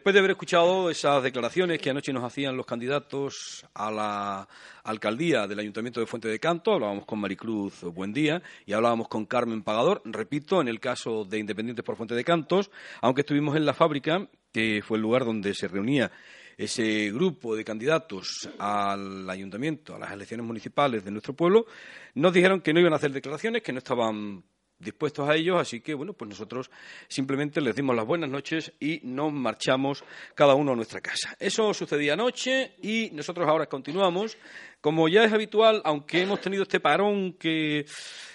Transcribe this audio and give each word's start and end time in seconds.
Después 0.00 0.14
de 0.14 0.20
haber 0.20 0.30
escuchado 0.30 0.88
esas 0.88 1.22
declaraciones 1.22 1.78
que 1.78 1.90
anoche 1.90 2.10
nos 2.10 2.24
hacían 2.24 2.56
los 2.56 2.64
candidatos 2.64 3.66
a 3.74 3.90
la 3.90 4.48
alcaldía 4.82 5.46
del 5.46 5.58
Ayuntamiento 5.58 6.00
de 6.00 6.06
Fuente 6.06 6.26
de 6.26 6.40
Canto, 6.40 6.72
hablábamos 6.72 7.04
con 7.04 7.18
Maricruz 7.18 7.82
Buendía 7.82 8.42
y 8.64 8.72
hablábamos 8.72 9.08
con 9.08 9.26
Carmen 9.26 9.62
Pagador, 9.62 10.00
repito, 10.06 10.62
en 10.62 10.68
el 10.68 10.80
caso 10.80 11.26
de 11.26 11.38
Independientes 11.38 11.84
por 11.84 11.96
Fuente 11.96 12.14
de 12.14 12.24
Cantos, 12.24 12.70
aunque 13.02 13.20
estuvimos 13.20 13.56
en 13.56 13.66
la 13.66 13.74
fábrica, 13.74 14.26
que 14.50 14.82
fue 14.82 14.96
el 14.96 15.02
lugar 15.02 15.26
donde 15.26 15.52
se 15.52 15.68
reunía 15.68 16.10
ese 16.56 17.10
grupo 17.12 17.54
de 17.54 17.62
candidatos 17.62 18.48
al 18.58 19.28
ayuntamiento, 19.28 19.96
a 19.96 19.98
las 19.98 20.12
elecciones 20.12 20.46
municipales 20.46 21.04
de 21.04 21.10
nuestro 21.10 21.34
pueblo, 21.34 21.66
nos 22.14 22.32
dijeron 22.32 22.62
que 22.62 22.72
no 22.72 22.80
iban 22.80 22.94
a 22.94 22.96
hacer 22.96 23.12
declaraciones, 23.12 23.62
que 23.62 23.74
no 23.74 23.78
estaban 23.80 24.44
dispuestos 24.80 25.28
a 25.28 25.36
ellos, 25.36 25.60
así 25.60 25.80
que 25.80 25.94
bueno, 25.94 26.12
pues 26.14 26.28
nosotros 26.28 26.70
simplemente 27.08 27.60
les 27.60 27.76
dimos 27.76 27.94
las 27.94 28.06
buenas 28.06 28.30
noches 28.30 28.72
y 28.80 29.00
nos 29.04 29.32
marchamos 29.32 30.04
cada 30.34 30.54
uno 30.54 30.72
a 30.72 30.76
nuestra 30.76 31.00
casa. 31.00 31.36
Eso 31.38 31.72
sucedía 31.74 32.14
anoche 32.14 32.72
y 32.82 33.10
nosotros 33.12 33.46
ahora 33.48 33.66
continuamos. 33.66 34.36
Como 34.80 35.08
ya 35.08 35.24
es 35.24 35.32
habitual, 35.32 35.82
aunque 35.84 36.22
hemos 36.22 36.40
tenido 36.40 36.62
este 36.62 36.80
parón 36.80 37.34
que 37.34 37.84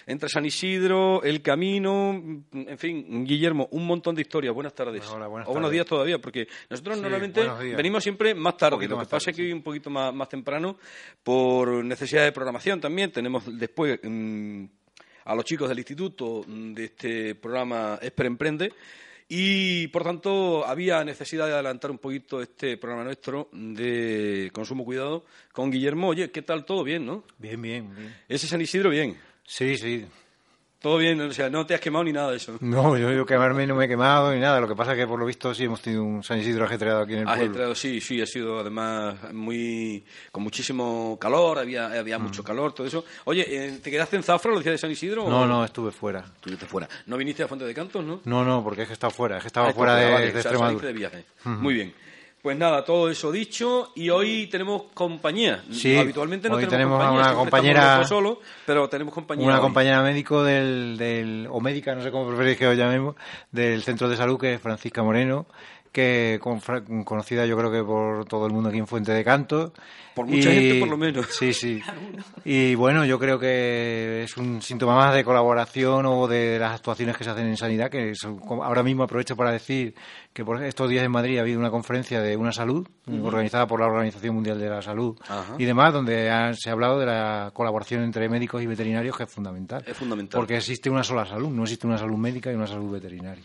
entre 0.06 0.28
San 0.28 0.46
Isidro, 0.46 1.20
el 1.24 1.42
camino, 1.42 2.12
en 2.52 2.78
fin, 2.78 3.24
Guillermo, 3.24 3.66
un 3.72 3.84
montón 3.84 4.14
de 4.14 4.22
historias. 4.22 4.54
Buenas 4.54 4.72
tardes. 4.72 5.04
Hola, 5.10 5.26
buenas 5.26 5.48
o 5.48 5.50
buenos 5.50 5.68
tardes. 5.68 5.72
días 5.72 5.86
todavía, 5.86 6.20
porque 6.20 6.46
nosotros 6.70 6.96
Sí, 6.96 7.02
normalmente 7.02 7.42
venimos 7.76 8.04
siempre 8.04 8.32
más 8.32 8.56
tarde. 8.56 8.86
Lo 8.86 8.96
que 8.96 9.06
pasa 9.06 9.18
tarde, 9.18 9.30
es 9.32 9.36
que 9.36 9.42
hoy 9.42 9.48
sí. 9.48 9.52
un 9.54 9.62
poquito 9.62 9.90
más, 9.90 10.14
más 10.14 10.28
temprano 10.28 10.78
por 11.24 11.84
necesidad 11.84 12.22
de 12.22 12.30
programación 12.30 12.80
también. 12.80 13.10
Tenemos 13.10 13.42
después 13.58 13.98
mm, 14.04 14.66
a 15.26 15.34
los 15.34 15.44
chicos 15.44 15.68
del 15.68 15.78
instituto 15.78 16.42
mm, 16.46 16.72
de 16.72 16.84
este 16.84 17.34
programa 17.34 17.98
Esper 18.00 18.26
Emprende. 18.26 18.72
Y, 19.28 19.88
por 19.88 20.04
tanto, 20.04 20.64
había 20.64 21.02
necesidad 21.04 21.46
de 21.46 21.54
adelantar 21.54 21.90
un 21.90 21.98
poquito 21.98 22.40
este 22.40 22.76
programa 22.76 23.04
nuestro 23.04 23.48
de 23.52 24.50
Consumo 24.52 24.84
Cuidado 24.84 25.24
con 25.52 25.70
Guillermo. 25.70 26.08
Oye, 26.08 26.30
¿qué 26.30 26.42
tal? 26.42 26.64
¿Todo 26.64 26.84
bien, 26.84 27.04
no? 27.04 27.24
Bien, 27.38 27.60
bien, 27.60 27.92
bien. 27.94 28.14
Ese 28.28 28.46
San 28.46 28.60
Isidro, 28.60 28.90
bien. 28.90 29.16
Sí, 29.44 29.76
sí. 29.76 30.06
Todo 30.86 30.98
bien, 30.98 31.20
o 31.20 31.32
sea, 31.32 31.50
no 31.50 31.66
te 31.66 31.74
has 31.74 31.80
quemado 31.80 32.04
ni 32.04 32.12
nada 32.12 32.30
de 32.30 32.36
eso. 32.36 32.58
No, 32.60 32.96
yo, 32.96 33.10
yo 33.10 33.26
quemarme 33.26 33.66
no 33.66 33.74
me 33.74 33.86
he 33.86 33.88
quemado 33.88 34.32
ni 34.32 34.38
nada. 34.38 34.60
Lo 34.60 34.68
que 34.68 34.76
pasa 34.76 34.92
es 34.92 34.98
que 34.98 35.04
por 35.08 35.18
lo 35.18 35.26
visto 35.26 35.52
sí 35.52 35.64
hemos 35.64 35.82
tenido 35.82 36.04
un 36.04 36.22
San 36.22 36.38
Isidro 36.38 36.64
ajetreado 36.64 37.00
aquí 37.00 37.14
en 37.14 37.18
el 37.18 37.24
pueblo. 37.24 37.42
Ajetreado, 37.42 37.74
sí, 37.74 38.00
sí, 38.00 38.22
ha 38.22 38.26
sido 38.26 38.60
además 38.60 39.16
muy 39.32 40.04
con 40.30 40.44
muchísimo 40.44 41.18
calor, 41.20 41.58
había, 41.58 41.86
había 41.86 42.20
mucho 42.20 42.44
calor, 42.44 42.72
todo 42.72 42.86
eso. 42.86 43.04
Oye, 43.24 43.44
eh, 43.48 43.80
¿te 43.82 43.90
quedaste 43.90 44.14
en 44.14 44.22
Zafra 44.22 44.52
los 44.52 44.62
días 44.62 44.74
de 44.74 44.78
San 44.78 44.92
Isidro? 44.92 45.24
o- 45.24 45.28
No, 45.28 45.44
no, 45.44 45.64
estuve 45.64 45.90
fuera. 45.90 46.20
Estuviste 46.20 46.66
fuera. 46.66 46.88
¿No 47.06 47.16
viniste 47.16 47.42
a 47.42 47.48
Fuente 47.48 47.64
de 47.66 47.74
Cantos, 47.74 48.04
no? 48.04 48.20
No, 48.24 48.44
no, 48.44 48.62
porque 48.62 48.82
es 48.82 48.86
que 48.86 48.92
he 48.92 48.94
estado 48.94 49.10
fuera. 49.10 49.38
Es 49.38 49.42
que 49.42 49.48
estaba 49.48 49.70
Ah, 49.70 49.72
fuera 49.72 49.96
de, 49.96 50.04
de 50.06 50.30
sea, 50.30 50.40
Extremadura. 50.52 50.86
de 50.86 50.92
viaje. 50.92 51.24
Muy 51.46 51.74
bien. 51.74 51.94
Pues 52.46 52.56
nada, 52.56 52.84
todo 52.84 53.10
eso 53.10 53.32
dicho 53.32 53.90
y 53.96 54.08
hoy 54.08 54.46
tenemos 54.46 54.82
compañía. 54.94 55.64
Sí, 55.72 55.96
Habitualmente 55.96 56.48
no 56.48 56.54
hoy 56.54 56.66
tenemos, 56.66 57.00
tenemos 57.00 57.26
a 57.26 57.34
compañía, 57.34 57.72
una 57.72 57.80
siempre 57.80 57.90
compañera- 57.90 58.04
solos, 58.04 58.38
pero 58.64 58.88
tenemos 58.88 59.12
compañía. 59.12 59.46
Una 59.46 59.56
hoy. 59.56 59.62
compañera 59.62 60.00
médico 60.00 60.44
del, 60.44 60.96
del, 60.96 61.48
o 61.50 61.60
médica, 61.60 61.96
no 61.96 62.02
sé 62.04 62.12
cómo 62.12 62.28
preferís 62.28 62.56
que 62.56 62.66
lo 62.66 62.74
llamemos, 62.74 63.16
del 63.50 63.82
centro 63.82 64.08
de 64.08 64.16
salud, 64.16 64.38
que 64.38 64.54
es 64.54 64.60
Francisca 64.60 65.02
Moreno, 65.02 65.46
que 65.96 66.38
con- 66.42 66.60
conocida 67.04 67.46
yo 67.46 67.56
creo 67.56 67.72
que 67.72 67.82
por 67.82 68.26
todo 68.26 68.46
el 68.46 68.52
mundo 68.52 68.68
aquí 68.68 68.76
en 68.78 68.86
Fuente 68.86 69.12
de 69.12 69.24
Canto. 69.24 69.72
Por 70.14 70.26
mucha 70.26 70.50
gente, 70.50 70.78
por 70.80 70.88
lo 70.88 70.96
menos. 70.98 71.26
Sí, 71.30 71.52
sí. 71.54 71.80
Y 72.44 72.74
bueno, 72.74 73.04
yo 73.04 73.18
creo 73.18 73.38
que 73.38 74.22
es 74.24 74.36
un 74.36 74.62
síntoma 74.62 74.94
más 74.94 75.14
de 75.14 75.24
colaboración 75.24 76.06
o 76.06 76.26
de 76.28 76.58
las 76.58 76.74
actuaciones 76.74 77.16
que 77.16 77.24
se 77.24 77.30
hacen 77.30 77.46
en 77.46 77.56
sanidad, 77.56 77.90
que 77.90 78.14
son- 78.14 78.40
ahora 78.62 78.82
mismo 78.82 79.02
aprovecho 79.04 79.36
para 79.36 79.50
decir 79.52 79.94
que 80.32 80.44
por 80.44 80.62
estos 80.62 80.88
días 80.90 81.04
en 81.04 81.10
Madrid 81.10 81.38
ha 81.38 81.40
habido 81.40 81.58
una 81.58 81.70
conferencia 81.70 82.20
de 82.20 82.36
una 82.36 82.52
salud, 82.52 82.86
organizada 83.22 83.66
por 83.66 83.80
la 83.80 83.86
Organización 83.86 84.34
Mundial 84.34 84.58
de 84.60 84.68
la 84.68 84.82
Salud 84.82 85.16
Ajá. 85.28 85.54
y 85.58 85.64
demás, 85.64 85.92
donde 85.94 86.30
ha- 86.30 86.52
se 86.54 86.68
ha 86.68 86.72
hablado 86.72 86.98
de 86.98 87.06
la 87.06 87.50
colaboración 87.54 88.02
entre 88.02 88.28
médicos 88.28 88.62
y 88.62 88.66
veterinarios, 88.66 89.16
que 89.16 89.24
es 89.24 89.30
fundamental. 89.30 89.82
Es 89.86 89.96
fundamental. 89.96 90.38
Porque 90.38 90.56
existe 90.58 90.88
una 90.90 91.02
sola 91.02 91.24
salud, 91.26 91.48
no 91.48 91.62
existe 91.62 91.86
una 91.86 91.98
salud 91.98 92.16
médica 92.18 92.52
y 92.52 92.54
una 92.54 92.66
salud 92.66 92.92
veterinaria. 92.92 93.42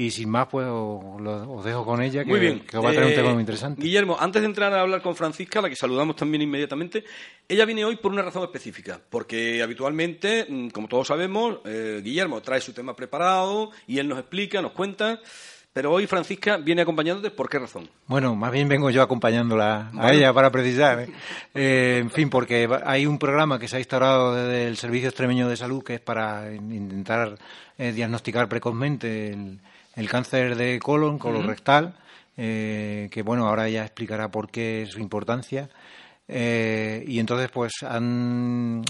Y 0.00 0.10
sin 0.10 0.30
más, 0.30 0.46
pues 0.50 0.66
os, 0.66 1.20
lo- 1.20 1.52
os 1.52 1.64
dejo 1.64 1.84
con 1.84 2.00
ella, 2.02 2.24
que, 2.24 2.30
Muy 2.30 2.40
bien. 2.40 2.60
que 2.60 2.78
os 2.78 2.84
va 2.84 2.90
a 2.90 2.92
traer 2.92 3.06
un 3.08 3.12
Eh, 3.12 3.16
tema 3.16 3.32
muy 3.32 3.40
interesante. 3.40 3.82
Guillermo, 3.82 4.16
antes 4.18 4.40
de 4.40 4.46
entrar 4.46 4.72
a 4.72 4.80
hablar 4.80 5.02
con 5.02 5.14
Francisca, 5.14 5.58
a 5.58 5.62
la 5.62 5.68
que 5.68 5.76
saludamos 5.76 6.16
también 6.16 6.40
inmediatamente, 6.42 7.04
ella 7.48 7.64
viene 7.66 7.84
hoy 7.84 7.96
por 7.96 8.10
una 8.12 8.22
razón 8.22 8.42
específica, 8.44 9.00
porque 9.10 9.62
habitualmente, 9.62 10.46
mm, 10.48 10.68
como 10.68 10.88
todos 10.88 11.08
sabemos, 11.08 11.58
eh, 11.64 12.00
Guillermo 12.02 12.40
trae 12.40 12.60
su 12.60 12.72
tema 12.72 12.94
preparado 12.96 13.70
y 13.86 13.98
él 13.98 14.08
nos 14.08 14.18
explica, 14.18 14.62
nos 14.62 14.72
cuenta, 14.72 15.20
pero 15.72 15.92
hoy 15.92 16.06
Francisca 16.06 16.56
viene 16.56 16.82
acompañándote, 16.82 17.30
¿por 17.30 17.48
qué 17.48 17.58
razón? 17.58 17.88
Bueno, 18.06 18.34
más 18.34 18.50
bien 18.52 18.68
vengo 18.68 18.90
yo 18.90 19.02
acompañándola 19.02 19.90
a 19.98 20.12
ella 20.12 20.32
para 20.32 20.50
precisar. 20.50 21.00
¿eh? 21.00 21.08
Eh, 21.54 21.98
en 22.00 22.10
fin, 22.10 22.28
porque 22.30 22.68
hay 22.84 23.06
un 23.06 23.18
programa 23.18 23.58
que 23.58 23.68
se 23.68 23.76
ha 23.76 23.78
instaurado 23.78 24.34
desde 24.34 24.66
el 24.66 24.76
Servicio 24.76 25.08
Extremeño 25.08 25.48
de 25.48 25.56
Salud 25.56 25.82
que 25.84 25.94
es 25.94 26.00
para 26.00 26.52
in- 26.52 26.72
intentar 26.72 27.36
eh, 27.78 27.92
diagnosticar 27.92 28.48
precozmente 28.48 29.32
el, 29.32 29.60
el 29.96 30.08
cáncer 30.08 30.56
de 30.56 30.78
colon, 30.78 31.18
colorectal, 31.18 31.94
eh, 32.36 33.08
que 33.10 33.22
bueno, 33.22 33.46
ahora 33.46 33.68
ella 33.68 33.84
explicará 33.84 34.30
por 34.30 34.50
qué 34.50 34.82
es 34.82 34.90
su 34.90 35.00
importancia. 35.00 35.68
Eh, 36.32 37.02
y 37.08 37.18
entonces, 37.18 37.50
pues, 37.50 37.72
han, 37.82 38.82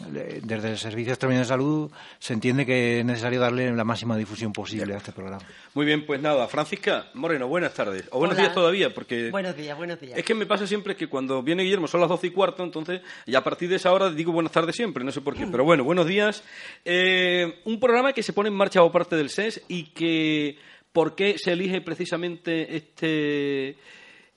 desde 0.43 0.73
el 0.73 0.77
Servicio 0.77 1.15
Extremeño 1.15 1.41
de 1.41 1.47
Salud 1.47 1.91
se 2.19 2.35
entiende 2.35 2.67
que 2.67 3.01
es 3.01 3.05
necesario 3.05 3.41
darle 3.41 3.73
la 3.73 3.83
máxima 3.83 4.15
difusión 4.15 4.53
posible 4.53 4.93
a 4.93 4.99
este 4.99 5.13
programa. 5.13 5.43
Muy 5.73 5.87
bien, 5.87 6.05
pues 6.05 6.21
nada, 6.21 6.47
Francisca 6.49 7.07
Moreno, 7.15 7.49
buenas 7.49 7.73
tardes, 7.73 8.05
o 8.11 8.19
buenos 8.19 8.37
Hola. 8.37 8.43
días 8.43 8.55
todavía, 8.55 8.93
porque... 8.93 9.31
Buenos 9.31 9.57
días, 9.57 9.75
buenos 9.75 9.99
días. 9.99 10.19
Es 10.19 10.25
que 10.27 10.35
me 10.35 10.45
pasa 10.45 10.67
siempre 10.67 10.95
que 10.97 11.07
cuando 11.07 11.43
viene 11.43 11.63
Guillermo 11.63 11.89
son 11.89 12.01
las 12.01 12.11
doce 12.11 12.27
y 12.27 12.31
cuarto, 12.31 12.63
entonces, 12.63 13.01
y 13.25 13.35
a 13.35 13.43
partir 13.43 13.71
de 13.71 13.77
esa 13.77 13.91
hora 13.91 14.11
digo 14.11 14.33
buenas 14.33 14.53
tardes 14.53 14.77
siempre, 14.77 15.03
no 15.03 15.11
sé 15.11 15.23
por 15.23 15.35
qué. 15.35 15.47
Pero 15.47 15.65
bueno, 15.65 15.83
buenos 15.83 16.07
días. 16.07 16.45
Eh, 16.85 17.63
un 17.65 17.81
programa 17.81 18.13
que 18.13 18.23
se 18.23 18.35
pone 18.35 18.51
en 18.51 18.55
marcha 18.55 18.81
por 18.83 18.93
parte 18.93 19.17
del 19.17 19.31
SES 19.31 19.63
y 19.67 19.85
que, 19.85 20.59
¿por 20.93 21.15
qué 21.15 21.37
se 21.39 21.53
elige 21.53 21.81
precisamente 21.81 22.77
este, 22.77 23.77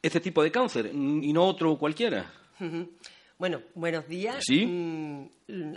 este 0.01 0.19
tipo 0.19 0.43
de 0.43 0.51
cáncer 0.51 0.91
y 0.93 1.33
no 1.33 1.45
otro 1.45 1.77
cualquiera? 1.77 2.31
Bueno, 3.37 3.61
buenos 3.75 4.07
días. 4.07 4.37
Sí. 4.45 4.65
Mm, 4.65 5.29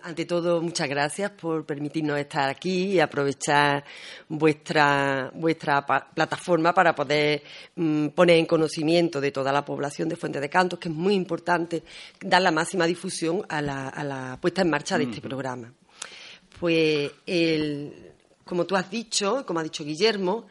Ante 0.03 0.25
todo, 0.25 0.63
muchas 0.63 0.89
gracias 0.89 1.33
por 1.33 1.67
permitirnos 1.67 2.17
estar 2.19 2.49
aquí 2.49 2.93
y 2.93 3.01
aprovechar 3.01 3.85
vuestra, 4.29 5.33
vuestra 5.35 5.85
pa- 5.85 6.09
plataforma 6.15 6.73
para 6.73 6.95
poder 6.95 7.43
mm, 7.75 8.09
poner 8.09 8.37
en 8.37 8.47
conocimiento 8.47 9.21
de 9.21 9.33
toda 9.33 9.53
la 9.53 9.65
población 9.65 10.09
de 10.09 10.15
Fuente 10.17 10.41
de 10.41 10.49
Cantos, 10.49 10.79
que 10.79 10.89
es 10.89 10.95
muy 10.95 11.15
importante 11.15 11.83
dar 12.21 12.41
la 12.43 12.53
máxima 12.53 12.87
difusión 12.87 13.43
a 13.49 13.61
la, 13.61 13.89
a 13.89 14.05
la 14.05 14.39
puesta 14.41 14.63
en 14.63 14.71
marcha 14.71 14.97
de 14.97 15.05
este 15.05 15.21
programa. 15.21 15.73
Pues, 16.61 17.11
el- 17.27 18.13
como 18.47 18.65
tú 18.65 18.77
has 18.77 18.89
dicho, 18.91 19.45
como 19.45 19.61
ha 19.61 19.63
dicho 19.63 19.85
Guillermo, 19.85 20.47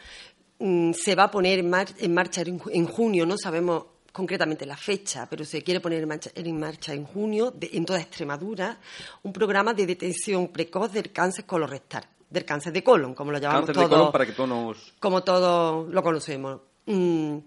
mm, 0.60 0.92
se 0.94 1.16
va 1.16 1.24
a 1.24 1.32
poner 1.32 1.60
en, 1.60 1.70
mar- 1.70 1.88
en 1.98 2.14
marcha 2.14 2.42
en, 2.42 2.60
ju- 2.60 2.70
en 2.74 2.86
junio, 2.86 3.26
no 3.26 3.38
sabemos 3.38 3.86
concretamente 4.12 4.66
la 4.66 4.78
fecha, 4.78 5.28
pero 5.30 5.44
se 5.44 5.62
quiere 5.64 5.80
poner 5.80 6.02
en 6.04 6.08
marcha 6.10 6.30
en, 6.36 6.60
marcha 6.60 6.94
en 6.94 7.06
junio 7.06 7.54
en 7.60 7.86
toda 7.86 8.00
Extremadura 8.02 8.78
un 9.24 9.34
programa 9.34 9.74
de 9.74 9.86
detención 9.86 10.50
precoz 10.50 10.92
del 10.94 11.12
cáncer 11.12 11.46
colorectal, 11.46 12.06
del 12.30 12.46
cáncer 12.46 12.72
de 12.74 12.84
colon, 12.84 13.14
como 13.16 13.32
lo 13.32 13.40
llamamos 13.40 13.66
Cáncer 13.66 13.84
de 13.84 13.90
colon 13.90 14.12
para 14.12 14.26
que 14.26 14.32
todos 14.34 14.50
nos... 14.50 14.94
como 15.00 15.24
todos 15.24 15.90
lo 15.94 16.04
conocemos. 16.04 16.62
Mm, 16.86 17.38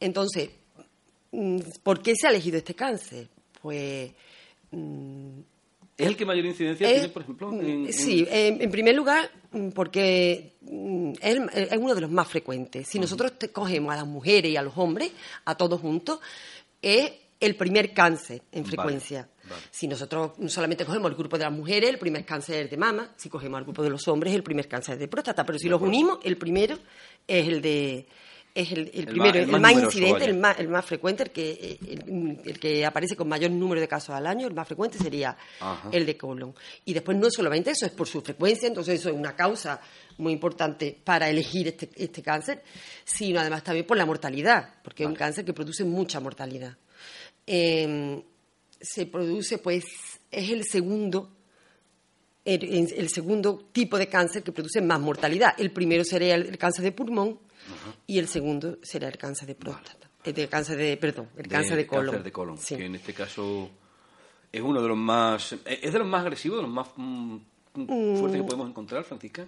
Entonces, 0.00 0.50
mm, 1.32 1.58
¿por 1.82 2.02
qué 2.02 2.14
se 2.14 2.26
ha 2.26 2.30
elegido 2.30 2.56
este 2.58 2.74
cáncer? 2.74 3.28
Pues 3.62 4.10
¿Es 5.96 6.06
el 6.06 6.16
que 6.16 6.24
mayor 6.24 6.46
incidencia 6.46 6.88
tiene, 6.88 7.08
por 7.10 7.22
ejemplo? 7.22 7.52
en- 7.52 7.86
en- 7.86 7.92
Sí, 7.92 8.26
en, 8.30 8.60
en 8.62 8.70
primer 8.70 8.94
lugar, 8.94 9.30
porque 9.74 10.56
mm, 10.60 11.12
es, 11.20 11.38
uno 11.78 11.94
de 11.94 12.00
los 12.00 12.10
más 12.10 12.28
frecuentes. 12.28 12.88
Si 12.88 12.98
nosotros 12.98 13.38
te 13.38 13.50
cogemos 13.50 13.92
a 13.92 13.96
las 13.96 14.06
mujeres 14.06 14.50
y 14.52 14.56
a 14.56 14.62
los 14.62 14.76
hombres, 14.76 15.12
a 15.44 15.56
todos 15.56 15.80
juntos, 15.80 16.20
es 16.80 17.12
el 17.40 17.56
primer 17.56 17.92
cáncer 17.92 18.42
en 18.52 18.64
frecuencia. 18.64 19.28
Si 19.70 19.88
nosotros 19.88 20.32
solamente 20.46 20.84
cogemos 20.84 21.10
el 21.10 21.16
grupo 21.16 21.36
de 21.36 21.44
las 21.44 21.52
mujeres, 21.52 21.90
el 21.90 21.98
primer 21.98 22.24
cáncer 22.24 22.64
es 22.64 22.70
de 22.70 22.76
mama. 22.76 23.12
Si 23.16 23.28
cogemos 23.28 23.58
el 23.58 23.64
grupo 23.64 23.82
de 23.82 23.90
los 23.90 24.06
hombres, 24.06 24.34
el 24.34 24.42
primer 24.42 24.68
cáncer 24.68 24.94
es 24.94 25.00
de 25.00 25.08
próstata. 25.08 25.44
Pero 25.44 25.58
si 25.58 25.68
los 25.68 25.80
unimos, 25.80 26.18
el 26.22 26.36
primero 26.36 26.78
es 27.26 27.48
el 27.48 27.60
de 27.60 28.06
es 28.54 28.72
el, 28.72 29.06
primero, 29.06 29.38
el 29.38 29.46
más, 29.60 29.72
incidente, 29.72 30.24
el 30.24 30.36
más, 30.36 30.58
el 30.58 30.68
más, 30.68 30.84
frecuente, 30.84 31.22
el 31.22 31.30
que, 31.30 31.78
el, 32.44 32.58
que 32.58 32.84
aparece 32.84 33.14
con 33.14 33.28
mayor 33.28 33.50
número 33.52 33.80
de 33.80 33.86
casos 33.86 34.10
al 34.10 34.26
año, 34.26 34.48
el 34.48 34.54
más 34.54 34.66
frecuente 34.66 34.98
sería 34.98 35.36
el 35.92 36.04
de 36.04 36.16
colon. 36.16 36.54
Y 36.84 36.92
después 36.92 37.16
no 37.16 37.30
solamente 37.30 37.70
eso, 37.70 37.86
es 37.86 37.92
por 37.92 38.08
su 38.08 38.20
frecuencia, 38.22 38.66
entonces 38.66 39.00
eso 39.00 39.10
es 39.10 39.14
una 39.14 39.36
causa 39.36 39.80
muy 40.18 40.32
importante 40.32 40.98
para 41.04 41.28
elegir 41.30 41.68
este, 41.68 41.90
este 41.96 42.22
cáncer, 42.22 42.62
sino 43.04 43.40
además 43.40 43.62
también 43.62 43.86
por 43.86 43.96
la 43.96 44.06
mortalidad, 44.06 44.74
porque 44.82 45.04
es 45.04 45.08
un 45.08 45.14
cáncer 45.14 45.44
que 45.44 45.52
produce 45.52 45.84
mucha 45.84 46.18
mortalidad. 46.20 46.76
Em, 47.46 48.22
se 48.80 49.06
produce, 49.06 49.58
pues, 49.58 49.84
es 50.30 50.50
el 50.50 50.64
segundo 50.64 51.30
el, 52.44 53.08
segundo 53.08 53.68
tipo 53.72 53.98
de 53.98 54.08
cáncer 54.08 54.42
que 54.42 54.52
produce 54.52 54.80
más 54.80 55.00
mortalidad. 55.00 55.54
El 55.58 55.70
primero 55.70 56.04
sería 56.04 56.34
el, 56.34 56.56
cáncer 56.58 56.84
de 56.84 56.92
pulmón 56.92 57.38
y 58.06 58.18
el 58.18 58.28
segundo 58.28 58.78
será 58.82 59.08
el 59.08 59.18
cáncer 59.18 59.48
de 59.48 59.54
próstata. 59.54 60.08
El 60.24 60.38
eh, 60.38 60.48
cáncer 60.48 60.76
de, 60.76 60.96
perdón, 60.96 61.28
el 61.36 61.48
cáncer 61.48 61.76
de 61.76 61.86
colon. 61.86 62.06
Cáncer 62.06 62.22
de 62.24 62.32
colon, 62.32 62.58
que 62.58 62.84
en 62.84 62.94
este 62.94 63.14
caso 63.14 63.70
es 64.52 64.60
uno 64.60 64.82
de 64.82 64.88
los 64.88 64.98
más, 64.98 65.54
es 65.64 65.92
de 65.92 65.98
los 65.98 66.08
más 66.08 66.22
agresivos, 66.22 66.58
de 66.58 66.62
los 66.62 66.70
más 66.70 66.88
mm, 66.96 67.36
fuertes 68.18 68.40
que 68.40 68.46
podemos 68.46 68.68
encontrar, 68.68 69.04
Francisca. 69.04 69.46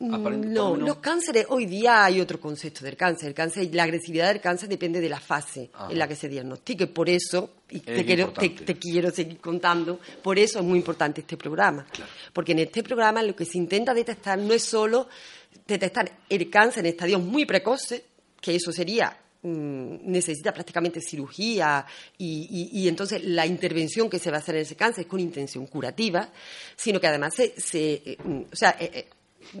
No, 0.00 0.76
los 0.76 0.98
cánceres, 0.98 1.46
hoy 1.48 1.66
día 1.66 2.04
hay 2.04 2.20
otro 2.20 2.38
concepto 2.38 2.84
del 2.84 2.96
cáncer. 2.96 3.30
El 3.30 3.34
cáncer, 3.34 3.68
la 3.74 3.82
agresividad 3.82 4.28
del 4.28 4.40
cáncer 4.40 4.68
depende 4.68 5.00
de 5.00 5.08
la 5.08 5.18
fase 5.18 5.70
en 5.90 5.98
la 5.98 6.06
que 6.06 6.14
se 6.14 6.28
diagnostique. 6.28 6.86
Por 6.86 7.08
eso, 7.08 7.54
y 7.68 7.80
te 7.80 8.04
quiero, 8.04 8.32
te, 8.32 8.54
quiero, 8.78 9.10
seguir 9.10 9.40
contando, 9.40 9.98
por 10.22 10.38
eso 10.38 10.60
es 10.60 10.64
muy 10.64 10.78
importante 10.78 11.22
este 11.22 11.36
programa. 11.36 11.84
Porque 12.32 12.52
en 12.52 12.60
este 12.60 12.84
programa 12.84 13.24
lo 13.24 13.34
que 13.34 13.44
se 13.44 13.58
intenta 13.58 13.92
detectar 13.92 14.38
no 14.38 14.54
es 14.54 14.62
solo 14.62 15.08
detectar 15.66 16.10
el 16.28 16.50
cáncer 16.50 16.84
en 16.84 16.92
estadios 16.92 17.22
muy 17.22 17.44
precoces, 17.44 18.02
que 18.40 18.56
eso 18.56 18.72
sería 18.72 19.16
mm, 19.42 20.10
necesita 20.10 20.52
prácticamente 20.52 21.00
cirugía 21.00 21.84
y, 22.16 22.88
entonces 22.88 23.22
la 23.24 23.46
intervención 23.46 24.08
que 24.08 24.18
se 24.18 24.30
va 24.30 24.38
a 24.38 24.40
hacer 24.40 24.56
en 24.56 24.62
ese 24.62 24.76
cáncer 24.76 25.02
es 25.02 25.08
con 25.08 25.20
intención 25.20 25.66
curativa, 25.66 26.28
sino 26.74 27.00
que 27.00 27.06
además 27.06 27.34
se, 27.34 28.02
eh, 28.04 28.16
mm, 28.24 28.40
o 28.52 28.56
sea, 28.56 28.76
eh, 28.80 28.90
eh, 28.94 29.08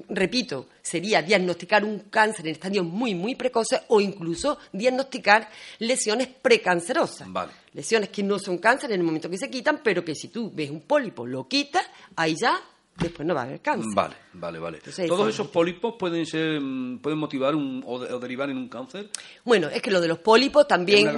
repito, 0.08 0.68
sería 0.82 1.22
diagnosticar 1.22 1.84
un 1.84 2.00
cáncer 2.10 2.46
en 2.46 2.52
estadios 2.52 2.86
muy, 2.86 3.14
muy 3.14 3.34
precoces 3.34 3.82
o 3.88 4.00
incluso 4.00 4.58
diagnosticar 4.72 5.48
lesiones 5.78 6.28
precancerosas. 6.28 7.28
Lesiones 7.72 8.08
que 8.08 8.22
no 8.22 8.38
son 8.38 8.58
cáncer 8.58 8.90
en 8.92 9.00
el 9.00 9.06
momento 9.06 9.30
que 9.30 9.38
se 9.38 9.50
quitan, 9.50 9.80
pero 9.82 10.04
que 10.04 10.14
si 10.14 10.28
tú 10.28 10.50
ves 10.54 10.70
un 10.70 10.80
pólipo, 10.80 11.26
lo 11.26 11.46
quitas, 11.48 11.86
ahí 12.16 12.34
ya 12.40 12.60
después 12.98 13.26
no 13.26 13.34
va 13.34 13.42
a 13.42 13.44
haber 13.44 13.60
cáncer. 13.60 13.92
Vale, 13.94 14.16
vale, 14.32 14.58
vale. 14.58 14.80
¿Todos 15.06 15.28
esos 15.28 15.48
pólipos 15.48 15.94
pueden 15.98 16.26
ser, 16.26 16.60
mm, 16.60 16.98
pueden 16.98 17.18
motivar 17.18 17.54
o, 17.54 18.18
derivar 18.18 18.50
en 18.50 18.56
un 18.56 18.68
cáncer? 18.68 19.10
Bueno, 19.44 19.68
es 19.68 19.80
que 19.80 19.90
lo 19.90 20.00
de 20.00 20.08
los 20.08 20.18
pólipos 20.18 20.66
también 20.66 21.16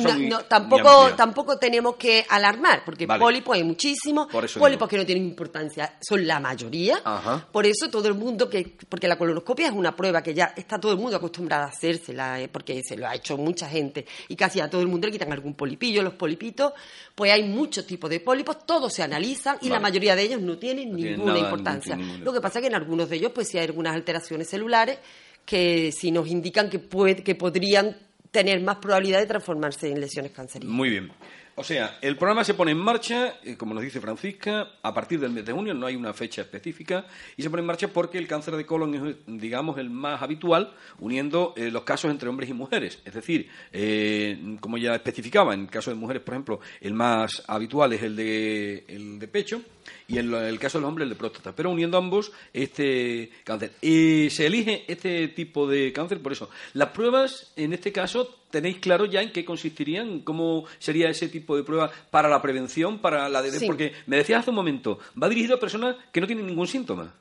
tampoco, 0.49 1.11
tampoco 1.17 1.59
tenemos 1.59 1.97
que 1.97 2.25
alarmar, 2.29 2.82
porque 2.85 3.06
pólipos 3.06 3.56
hay 3.56 3.65
muchísimos, 3.65 4.29
pólipos 4.59 4.88
que 4.88 4.97
no 4.99 5.06
tienen 5.06 5.25
importancia 5.25 5.97
son 6.00 6.27
la 6.27 6.38
mayoría. 6.38 7.03
Por 7.50 7.67
eso 7.67 7.88
todo 7.91 8.09
el 8.09 8.15
mundo 8.15 8.49
que, 8.49 8.76
porque 8.88 9.09
la 9.09 9.17
colonoscopia 9.17 9.69
es 9.69 9.73
una 9.73 9.97
prueba 9.97 10.23
que 10.23 10.35
ya 10.35 10.53
está 10.56 10.79
todo 10.79 10.93
el 10.93 10.99
mundo 10.99 11.17
acostumbrado 11.17 11.65
a 11.65 11.69
hacérsela, 11.69 12.41
eh, 12.41 12.49
porque 12.49 12.83
se 12.83 12.97
lo 12.97 13.06
ha 13.06 13.15
hecho 13.15 13.37
mucha 13.37 13.69
gente 13.69 14.06
y 14.29 14.37
casi 14.37 14.61
a 14.61 14.69
todo 14.69 14.83
el 14.83 14.88
mundo 14.88 15.06
le 15.06 15.12
quitan 15.12 15.33
algún 15.33 15.55
polipillo. 15.55 16.03
Los 16.03 16.15
polipitos, 16.15 16.73
pues 17.15 17.33
hay 17.33 17.44
muchos 17.44 17.87
tipos 17.87 18.11
de 18.11 18.21
pólipos, 18.21 18.67
todos 18.67 18.93
se 18.93 19.03
analizan 19.03 19.56
y 19.62 19.69
la 19.69 19.81
mayoría 19.81 20.15
de 20.15 20.23
ellos 20.23 20.41
no 20.41 20.59
tienen 20.59 20.94
ninguna 20.94 21.38
importancia 21.38 21.69
lo 22.22 22.32
que 22.32 22.40
pasa 22.40 22.58
es 22.58 22.62
que 22.62 22.69
en 22.69 22.75
algunos 22.75 23.08
de 23.08 23.17
ellos 23.17 23.32
pues 23.34 23.49
sí 23.49 23.58
hay 23.58 23.67
algunas 23.67 23.94
alteraciones 23.94 24.49
celulares 24.49 24.99
que 25.44 25.93
sí 25.93 26.11
nos 26.11 26.28
indican 26.28 26.70
que, 26.70 26.81
que 27.22 27.34
podrían 27.34 27.96
tener 28.31 28.61
más 28.62 28.76
probabilidad 28.76 29.19
de 29.19 29.26
transformarse 29.26 29.90
en 29.90 30.00
lesiones 30.00 30.32
cancerígenas. 30.32 30.76
Muy 30.76 30.90
bien. 30.90 31.12
O 31.56 31.64
sea, 31.64 31.99
el 32.00 32.17
programa 32.17 32.43
se 32.43 32.55
pone 32.55 32.70
en 32.70 32.78
marcha, 32.78 33.34
eh, 33.44 33.55
como 33.56 33.75
nos 33.75 33.82
dice 33.82 34.00
Francisca, 34.00 34.69
a 34.82 34.94
partir 34.94 35.20
del 35.20 35.32
mes 35.32 35.44
de 35.44 35.52
junio, 35.52 35.75
no 35.75 35.84
hay 35.84 35.94
una 35.94 36.14
fecha 36.14 36.40
específica, 36.40 37.06
y 37.37 37.43
se 37.43 37.50
pone 37.50 37.61
en 37.61 37.67
marcha 37.67 37.88
porque 37.88 38.16
el 38.16 38.26
cáncer 38.26 38.56
de 38.56 38.64
colon 38.64 38.94
es, 38.94 39.16
digamos, 39.26 39.76
el 39.76 39.90
más 39.90 40.23
habitual, 40.23 40.73
uniendo 41.00 41.52
eh, 41.58 41.70
los 41.70 41.82
casos 41.82 42.11
entre 42.11 42.31
hombres 42.31 42.49
y 42.49 42.55
mujeres. 42.55 43.00
Es 43.05 43.12
decir, 43.12 43.50
eh, 43.73 44.56
como 44.61 44.78
ya 44.78 44.94
especificaba, 44.94 45.52
en 45.52 45.61
el 45.61 45.69
caso 45.69 45.90
de 45.90 45.96
mujeres, 45.96 46.23
por 46.23 46.32
ejemplo, 46.32 46.61
el 46.81 46.94
más 46.94 47.43
habitual 47.46 47.93
es 47.93 48.02
el 48.05 48.16
de, 48.16 48.84
el 48.88 49.19
de 49.19 49.28
pecho, 49.28 49.61
y 50.08 50.19
en 50.19 50.34
el 50.34 50.58
caso 50.58 50.78
de 50.78 50.82
los 50.82 50.88
hombres 50.88 51.04
el 51.04 51.10
de 51.10 51.16
próstata, 51.16 51.54
pero 51.54 51.70
uniendo 51.70 51.98
ambos 51.98 52.32
este 52.52 53.31
cáncer. 53.44 53.72
Y 53.81 54.28
se 54.31 54.46
elige 54.46 54.84
este 54.88 55.28
tipo 55.28 55.66
de 55.66 55.92
cáncer 55.92 56.20
por 56.20 56.32
eso. 56.32 56.50
Las 56.75 56.90
pruebas, 56.90 57.52
en 57.56 57.72
este 57.72 57.92
caso, 57.92 58.40
tenéis 58.50 58.78
claro 58.78 59.06
ya 59.06 59.22
en 59.22 59.32
qué 59.32 59.44
consistirían, 59.44 60.20
cómo 60.20 60.64
sería 60.78 61.08
ese 61.08 61.28
tipo 61.28 61.56
de 61.56 61.62
prueba 61.62 61.90
para 62.10 62.28
la 62.28 62.42
prevención, 62.42 62.98
para 62.98 63.28
la 63.28 63.42
de... 63.42 63.66
Porque 63.66 63.92
me 64.06 64.16
decías 64.16 64.40
hace 64.40 64.50
un 64.50 64.56
momento, 64.56 64.98
va 65.20 65.28
dirigido 65.28 65.56
a 65.56 65.60
personas 65.60 65.96
que 66.12 66.20
no 66.20 66.26
tienen 66.26 66.46
ningún 66.46 66.66
síntoma. 66.66 67.14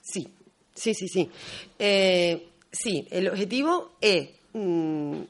Sí, 0.00 0.28
sí, 0.74 0.94
sí, 0.94 1.08
sí. 1.08 1.30
Eh, 1.78 2.48
sí, 2.70 3.06
el 3.10 3.28
objetivo 3.28 3.96
es... 4.00 4.30
Mm, 4.52 5.22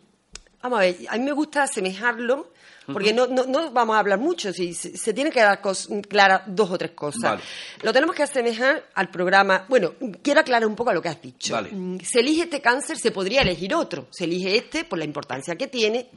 vamos 0.64 0.78
a 0.78 0.82
ver, 0.82 0.96
a 1.10 1.18
mí 1.18 1.24
me 1.24 1.32
gusta 1.32 1.62
asemejarlo 1.62 2.52
porque 2.86 3.12
no, 3.12 3.26
no, 3.26 3.70
vamos 3.70 3.96
a 3.96 3.98
hablar 3.98 4.18
mucho, 4.18 4.52
si, 4.52 4.74
se, 4.74 5.14
tiene 5.14 5.30
que 5.30 5.40
dar 5.40 5.60
claras 6.08 6.42
dos 6.46 6.70
o 6.70 6.76
tres 6.76 6.90
cosas. 6.90 7.40
Lo 7.82 7.92
tenemos 7.92 8.14
que 8.14 8.22
asemejar 8.22 8.84
al 8.94 9.10
programa. 9.10 9.64
Bueno, 9.68 9.94
quiero 10.22 10.40
aclarar 10.40 10.66
un 10.66 10.74
poco 10.74 10.90
a 10.90 10.94
lo 10.94 11.00
que 11.00 11.08
has 11.08 11.20
dicho. 11.20 11.56
Mm, 11.70 11.98
se 12.00 12.20
elige 12.20 12.42
este 12.42 12.60
cáncer, 12.60 12.98
se 12.98 13.10
podría 13.10 13.40
elegir 13.40 13.74
otro. 13.74 14.08
Se 14.10 14.24
elige 14.24 14.56
este 14.56 14.84
por 14.84 14.98
la 14.98 15.06
importancia 15.06 15.56
que 15.56 15.68
tiene. 15.68 16.08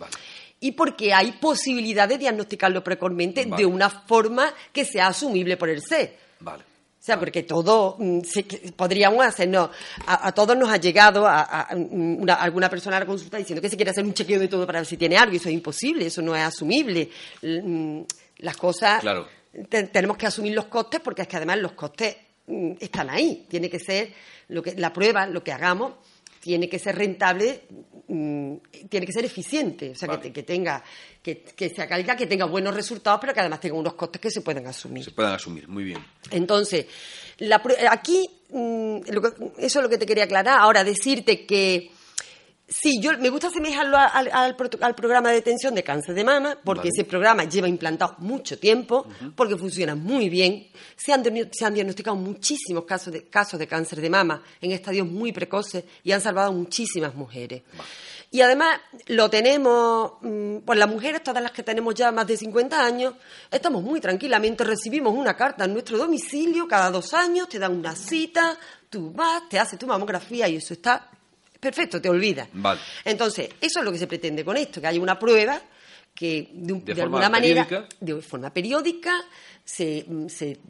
y 0.59 0.71
porque 0.71 1.13
hay 1.13 1.33
posibilidad 1.33 2.09
de 2.09 2.17
diagnosticarlo 2.17 2.83
precozmente 2.83 3.45
de 3.45 3.65
una 3.65 3.89
forma 3.89 4.53
que 4.73 4.83
sea 4.83 5.07
asumible 5.07 5.55
por 5.55 5.69
el 5.69 5.81
C. 5.81 6.17
Vale. 6.39 6.63
O 7.07 7.09
sea, 7.09 7.18
porque 7.18 7.44
todo 7.44 7.95
mm, 8.00 8.19
podríamos 8.75 9.25
hacernos, 9.25 9.69
a, 10.06 10.30
todos 10.33 10.57
nos 10.57 10.69
ha 10.69 10.75
llegado 10.75 11.25
a, 11.25 11.39
alguna 11.42 12.69
persona 12.69 12.98
a 12.98 13.00
la 13.00 13.06
consulta 13.06 13.38
diciendo 13.38 13.62
que 13.62 13.69
se 13.69 13.77
quiere 13.77 13.92
hacer 13.92 14.04
un 14.04 14.13
chequeo 14.13 14.38
de 14.42 14.50
todo 14.50 14.68
para 14.68 14.80
ver 14.80 14.86
si 14.86 14.98
tiene 14.98 15.15
algo, 15.15 15.33
y 15.33 15.38
eso 15.38 15.48
es 15.48 15.56
imposible, 15.56 16.07
eso 16.07 16.21
no 16.21 16.36
es 16.36 16.44
asumible. 16.44 17.09
Mm, 17.42 18.01
las 18.39 18.57
cosas, 18.57 19.01
tenemos 19.69 20.18
que 20.18 20.25
asumir 20.25 20.54
los 20.54 20.65
costes 20.65 21.00
porque 21.00 21.21
es 21.21 21.30
que 21.30 21.38
además 21.38 21.59
los 21.59 21.71
costes 21.71 22.18
mm, 22.45 22.74
están 22.77 23.10
ahí. 23.10 23.45
Tiene 23.48 23.69
que 23.69 23.80
ser 23.80 24.12
lo 24.50 24.62
que, 24.62 24.75
la 24.75 24.92
prueba, 24.92 25.27
lo 25.27 25.42
que 25.42 25.53
hagamos, 25.53 25.94
tiene 26.47 26.69
que 26.69 26.79
ser 26.79 26.95
rentable, 26.95 27.63
mm, 28.07 28.55
tiene 28.88 29.05
que 29.05 29.12
ser 29.12 29.25
eficiente, 29.25 29.89
o 29.91 29.95
sea, 29.95 30.17
que, 30.17 30.43
tenga, 30.43 30.81
que, 31.22 31.41
que 31.41 31.67
sea 31.67 31.86
calidad, 31.89 32.15
que 32.17 32.25
tenga 32.25 32.45
buenos 32.45 32.74
resultados, 32.74 33.19
pero 33.19 33.33
que 33.33 33.41
además 33.41 33.60
tenga 33.60 33.75
unos 33.75 33.95
costes 33.95 34.22
que 34.22 34.31
se 34.31 34.39
puedan 34.39 34.65
asumir. 34.65 35.03
Se 35.03 35.12
puedan 35.12 35.33
asumir, 35.33 35.67
muy 35.67 35.83
bien. 35.83 36.00
Entonces, 36.31 36.86
aquí, 37.91 38.29
mm, 38.50 39.00
eso 39.57 39.79
es 39.79 39.83
lo 39.83 39.89
que 39.89 39.98
te 39.98 40.05
quería 40.05 40.24
aclarar. 40.24 40.57
Ahora, 40.62 40.86
decirte 40.86 41.45
que 41.45 41.91
Sí, 42.69 43.00
yo 43.00 43.17
me 43.17 43.29
gusta 43.29 43.47
asemejarlo 43.47 43.97
al, 43.97 44.29
al, 44.29 44.95
programa 44.95 45.29
de 45.29 45.36
detención 45.36 45.74
de 45.74 45.86
cáncer 45.86 46.13
de 46.13 46.25
mama, 46.25 46.57
porque 46.65 46.89
ese 46.89 47.05
programa 47.05 47.45
lleva 47.45 47.69
implantado 47.69 48.15
mucho 48.17 48.59
tiempo, 48.59 49.07
porque 49.38 49.55
funciona 49.55 49.95
muy 49.95 50.27
bien. 50.27 50.67
Se 50.97 51.13
han, 51.13 51.24
diagnosticado 51.24 52.17
muchísimos 52.17 52.83
casos 52.83 53.13
de, 53.13 53.24
casos 53.29 53.57
de 53.57 53.67
cáncer 53.67 54.01
de 54.01 54.09
mama 54.09 54.43
en 54.59 54.74
estadios 54.74 55.07
muy 55.07 55.31
precoces 55.31 55.86
y 56.03 56.12
han 56.12 56.19
salvado 56.19 56.51
muchísimas 56.51 57.15
mujeres. 57.15 57.63
Y 58.31 58.41
además 58.41 58.81
lo 59.05 59.29
tenemos, 59.29 60.15
mm, 60.21 60.57
pues 60.65 60.77
las 60.77 60.89
mujeres, 60.89 61.24
todas 61.24 61.41
las 61.41 61.53
que 61.53 61.63
tenemos 61.63 61.95
ya 61.95 62.12
más 62.12 62.27
de 62.27 62.36
50 62.36 62.83
años, 62.83 63.13
estamos 63.50 63.81
muy 63.81 64.01
tranquilamente, 64.01 64.65
recibimos 64.65 65.15
una 65.15 65.38
carta 65.38 65.63
en 65.63 65.71
nuestro 65.71 65.97
domicilio 65.97 66.67
cada 66.67 66.91
dos 66.91 67.13
años, 67.13 67.47
te 67.47 67.59
dan 67.59 67.77
una 67.77 67.95
cita, 67.95 68.57
tú 68.89 69.13
vas, 69.13 69.47
te 69.47 69.57
haces 69.57 69.79
tu 69.79 69.88
mamografía 69.88 70.50
y 70.50 70.57
eso 70.57 70.74
está 70.74 71.12
perfecto, 71.67 72.01
te 72.01 72.09
olvidas. 72.09 72.47
Entonces, 73.03 73.50
eso 73.59 73.79
es 73.79 73.86
lo 73.86 73.91
que 73.91 73.97
se 73.97 74.07
pretende 74.07 74.45
con 74.45 74.55
esto, 74.55 74.79
que 74.79 74.88
haya 74.88 75.01
una 75.01 75.19
prueba 75.19 75.62
que 76.15 76.50
de, 76.53 77.01
alguna 77.01 77.29
manera, 77.29 77.67
de 78.00 78.21
forma 78.21 78.51
periódica, 78.51 79.13
se, 79.63 80.05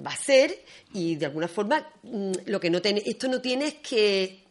va 0.04 0.12
a 0.12 0.14
hacer 0.14 0.66
y 0.94 1.16
de 1.16 1.28
alguna 1.28 1.48
forma 1.48 1.88
mm, 2.02 2.32
lo 2.48 2.60
que 2.60 2.70
no 2.72 2.82
tiene, 2.82 3.04
esto 3.06 3.28
no 3.28 3.40
tiene 3.40 3.68
es 3.68 3.74
que 3.76 4.44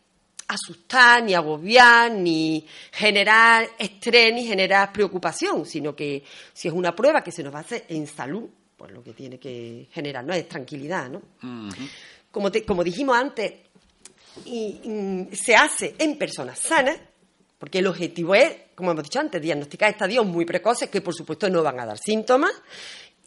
asustar, 0.47 1.25
ni 1.25 1.35
agobiar, 1.35 2.13
ni 2.13 2.65
generar 2.93 3.69
estrés, 3.77 4.33
ni 4.33 4.47
generar 4.47 4.93
preocupación, 4.93 5.67
sino 5.67 5.97
que 5.97 6.23
si 6.53 6.69
es 6.69 6.75
una 6.75 6.95
prueba 6.95 7.23
que 7.23 7.33
se 7.33 7.43
nos 7.43 7.53
va 7.53 7.59
a 7.59 7.63
hacer 7.63 7.87
en 7.89 8.07
salud, 8.07 8.49
pues 8.77 8.93
lo 8.93 9.03
que 9.03 9.15
tiene 9.15 9.41
que 9.41 9.89
generar 9.91 10.25
no 10.25 10.33
es 10.33 10.49
tranquilidad, 10.49 11.11
¿no? 11.11 11.23
como, 12.31 12.51
como 12.65 12.85
dijimos 12.85 13.17
antes, 13.17 13.53
y, 14.45 15.29
se 15.33 15.57
hace 15.57 15.95
en 15.99 16.19
personas 16.19 16.59
sanas, 16.59 16.99
Porque 17.59 17.79
el 17.79 17.87
objetivo 17.87 18.35
es, 18.35 18.55
como 18.75 18.91
hemos 18.91 19.05
dicho 19.05 19.19
antes, 19.19 19.41
diagnosticar 19.41 19.91
estadios 19.91 20.27
muy 20.27 20.45
precoces 20.45 20.91
que, 20.91 21.01
por 21.01 21.15
supuesto, 21.15 21.49
no 21.49 21.63
van 21.63 21.81
a 21.81 21.87
dar 21.87 21.99
síntomas 21.99 22.53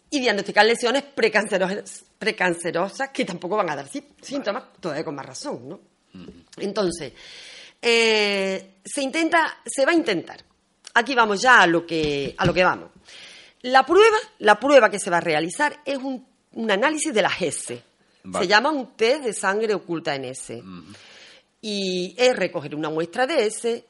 y 0.08 0.20
diagnosticar 0.20 0.64
lesiones 0.66 1.02
precancerosas, 1.02 2.04
precancerosas 2.18 3.10
que 3.10 3.24
tampoco 3.24 3.56
van 3.56 3.70
a 3.70 3.76
dar 3.76 3.88
síntomas, 4.20 4.64
todavía 4.80 5.04
con 5.04 5.14
más 5.14 5.26
razón, 5.26 5.68
¿no? 5.68 5.80
Entonces, 6.58 7.12
eh, 7.80 8.74
se 8.84 9.02
intenta, 9.02 9.58
se 9.64 9.84
va 9.84 9.92
a 9.92 9.94
intentar. 9.94 10.44
Aquí 10.94 11.14
vamos 11.14 11.40
ya 11.40 11.62
a 11.62 11.66
lo 11.66 11.86
que, 11.86 12.34
a 12.36 12.44
lo 12.44 12.52
que 12.52 12.64
vamos. 12.64 12.90
La 13.62 13.84
prueba, 13.84 14.16
la 14.38 14.58
prueba 14.58 14.90
que 14.90 14.98
se 14.98 15.10
va 15.10 15.18
a 15.18 15.20
realizar 15.20 15.80
es 15.84 15.98
un, 15.98 16.26
análisis 16.68 17.14
de 17.14 17.22
la 17.22 17.30
Se 18.38 18.46
llama 18.46 18.70
un 18.70 18.96
test 18.96 19.24
de 19.24 19.32
sangre 19.32 19.74
oculta 19.74 20.14
en 20.14 20.26
S. 20.26 20.62
Y 21.62 22.14
es 22.16 22.36
recoger 22.36 22.74
una 22.74 22.90
muestra 22.90 23.26
de 23.26 23.46
S, 23.46 23.84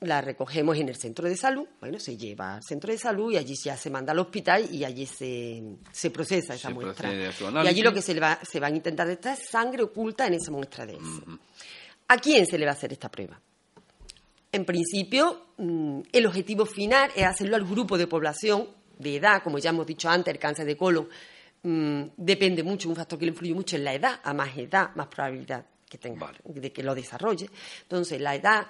la 0.00 0.20
recogemos 0.20 0.76
en 0.78 0.88
el 0.88 0.96
centro 0.96 1.28
de 1.28 1.36
salud, 1.36 1.66
bueno, 1.80 1.98
se 1.98 2.16
lleva 2.16 2.56
al 2.56 2.62
centro 2.62 2.90
de 2.90 2.98
salud 2.98 3.32
y 3.32 3.36
allí 3.36 3.54
ya 3.54 3.76
se 3.76 3.90
manda 3.90 4.12
al 4.12 4.18
hospital 4.18 4.68
y 4.72 4.84
allí 4.84 5.06
se, 5.06 5.62
se 5.90 6.10
procesa 6.10 6.54
esa 6.54 6.70
muestra. 6.70 7.12
Y 7.12 7.68
allí 7.68 7.82
lo 7.82 7.92
que 7.92 8.02
se, 8.02 8.18
va, 8.18 8.38
se 8.42 8.58
va 8.58 8.66
a 8.66 8.70
intentar 8.70 9.06
detectar 9.06 9.38
es 9.38 9.48
sangre 9.48 9.82
oculta 9.82 10.26
en 10.26 10.34
esa 10.34 10.50
muestra 10.50 10.86
de 10.86 10.94
S. 10.94 11.22
¿A 12.08 12.18
quién 12.18 12.46
se 12.46 12.58
le 12.58 12.64
va 12.64 12.72
a 12.72 12.74
hacer 12.74 12.92
esta 12.92 13.10
prueba? 13.10 13.40
En 14.50 14.64
principio, 14.64 15.46
mm, 15.56 16.00
el 16.12 16.26
objetivo 16.26 16.66
final 16.66 17.10
es 17.14 17.24
hacerlo 17.24 17.56
al 17.56 17.64
grupo 17.64 17.96
de 17.96 18.06
población 18.06 18.68
de 18.98 19.16
edad, 19.16 19.42
como 19.42 19.58
ya 19.58 19.70
hemos 19.70 19.86
dicho 19.86 20.08
antes, 20.08 20.32
el 20.32 20.40
cáncer 20.40 20.66
de 20.66 20.76
colon 20.76 21.08
mm, 21.62 22.02
depende 22.16 22.62
mucho, 22.62 22.88
un 22.88 22.96
factor 22.96 23.18
que 23.18 23.26
le 23.26 23.32
influye 23.32 23.54
mucho 23.54 23.76
en 23.76 23.84
la 23.84 23.94
edad, 23.94 24.20
a 24.22 24.32
más 24.34 24.56
edad, 24.56 24.94
más 24.94 25.06
probabilidad 25.08 25.64
que 25.88 25.98
tenga 25.98 26.32
de 26.44 26.72
que 26.72 26.82
lo 26.82 26.94
desarrolle. 26.94 27.50
Entonces, 27.82 28.20
la 28.20 28.34
edad, 28.34 28.66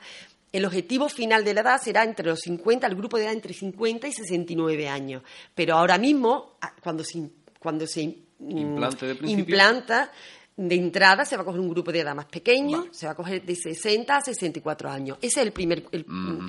el 0.51 0.65
objetivo 0.65 1.09
final 1.09 1.45
de 1.45 1.55
la 1.55 1.61
edad 1.61 1.81
será 1.81 2.03
entre 2.03 2.27
los 2.27 2.41
50, 2.41 2.87
el 2.87 2.97
grupo 2.97 3.17
de 3.17 3.25
edad 3.25 3.33
entre 3.33 3.55
50 3.55 4.09
y 4.09 4.13
69 4.13 4.89
años. 4.89 5.23
Pero 5.55 5.77
ahora 5.77 5.99
mismo, 5.99 6.59
cuando 6.83 7.05
se, 7.05 7.31
cuando 7.61 7.87
se 7.87 8.09
mm, 8.41 9.29
implanta, 9.29 10.11
de 10.57 10.75
entrada 10.75 11.25
se 11.25 11.37
va 11.37 11.43
a 11.43 11.45
coger 11.45 11.61
un 11.61 11.71
grupo 11.71 11.91
de 11.91 12.01
edad 12.01 12.15
más 12.15 12.27
pequeño, 12.27 12.87
se 12.91 13.07
va 13.07 13.13
a 13.13 13.15
coger 13.15 13.45
de 13.45 13.55
60 13.57 14.17
a 14.17 14.21
64 14.21 14.91
años. 14.91 15.19
Ese 15.21 15.41
es 15.41 15.47
el 15.47 15.53
primer. 15.53 15.85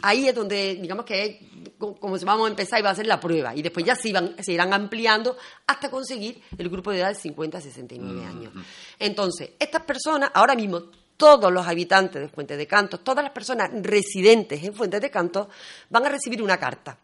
Ahí 0.01 0.27
es 0.27 0.35
donde, 0.35 0.75
digamos 0.75 1.05
que 1.05 1.25
es 1.25 1.37
como 1.77 2.17
vamos 2.19 2.47
a 2.47 2.49
empezar 2.49 2.79
y 2.79 2.83
va 2.83 2.89
a 2.89 2.95
ser 2.95 3.07
la 3.07 3.19
prueba. 3.19 3.55
Y 3.55 3.61
después 3.61 3.85
ya 3.85 3.95
se, 3.95 4.13
se 4.41 4.51
irán 4.51 4.73
ampliando 4.73 5.37
hasta 5.67 5.89
conseguir 5.89 6.41
el 6.57 6.69
grupo 6.69 6.91
de 6.91 6.99
edad 6.99 7.09
de 7.09 7.15
50 7.15 7.57
a 7.57 7.61
69 7.61 8.25
años. 8.25 8.53
Entonces, 8.99 9.51
estas 9.59 9.83
personas, 9.83 10.31
ahora 10.33 10.55
mismo, 10.55 10.83
todos 11.15 11.51
los 11.51 11.65
habitantes 11.65 12.21
de 12.21 12.27
Fuentes 12.27 12.57
de 12.57 12.67
Canto, 12.67 12.99
todas 12.99 13.23
las 13.23 13.33
personas 13.33 13.69
residentes 13.81 14.63
en 14.63 14.73
Fuentes 14.73 14.99
de 14.99 15.09
Canto, 15.09 15.49
van 15.89 16.05
a 16.05 16.09
recibir 16.09 16.41
una 16.41 16.57
carta 16.57 16.97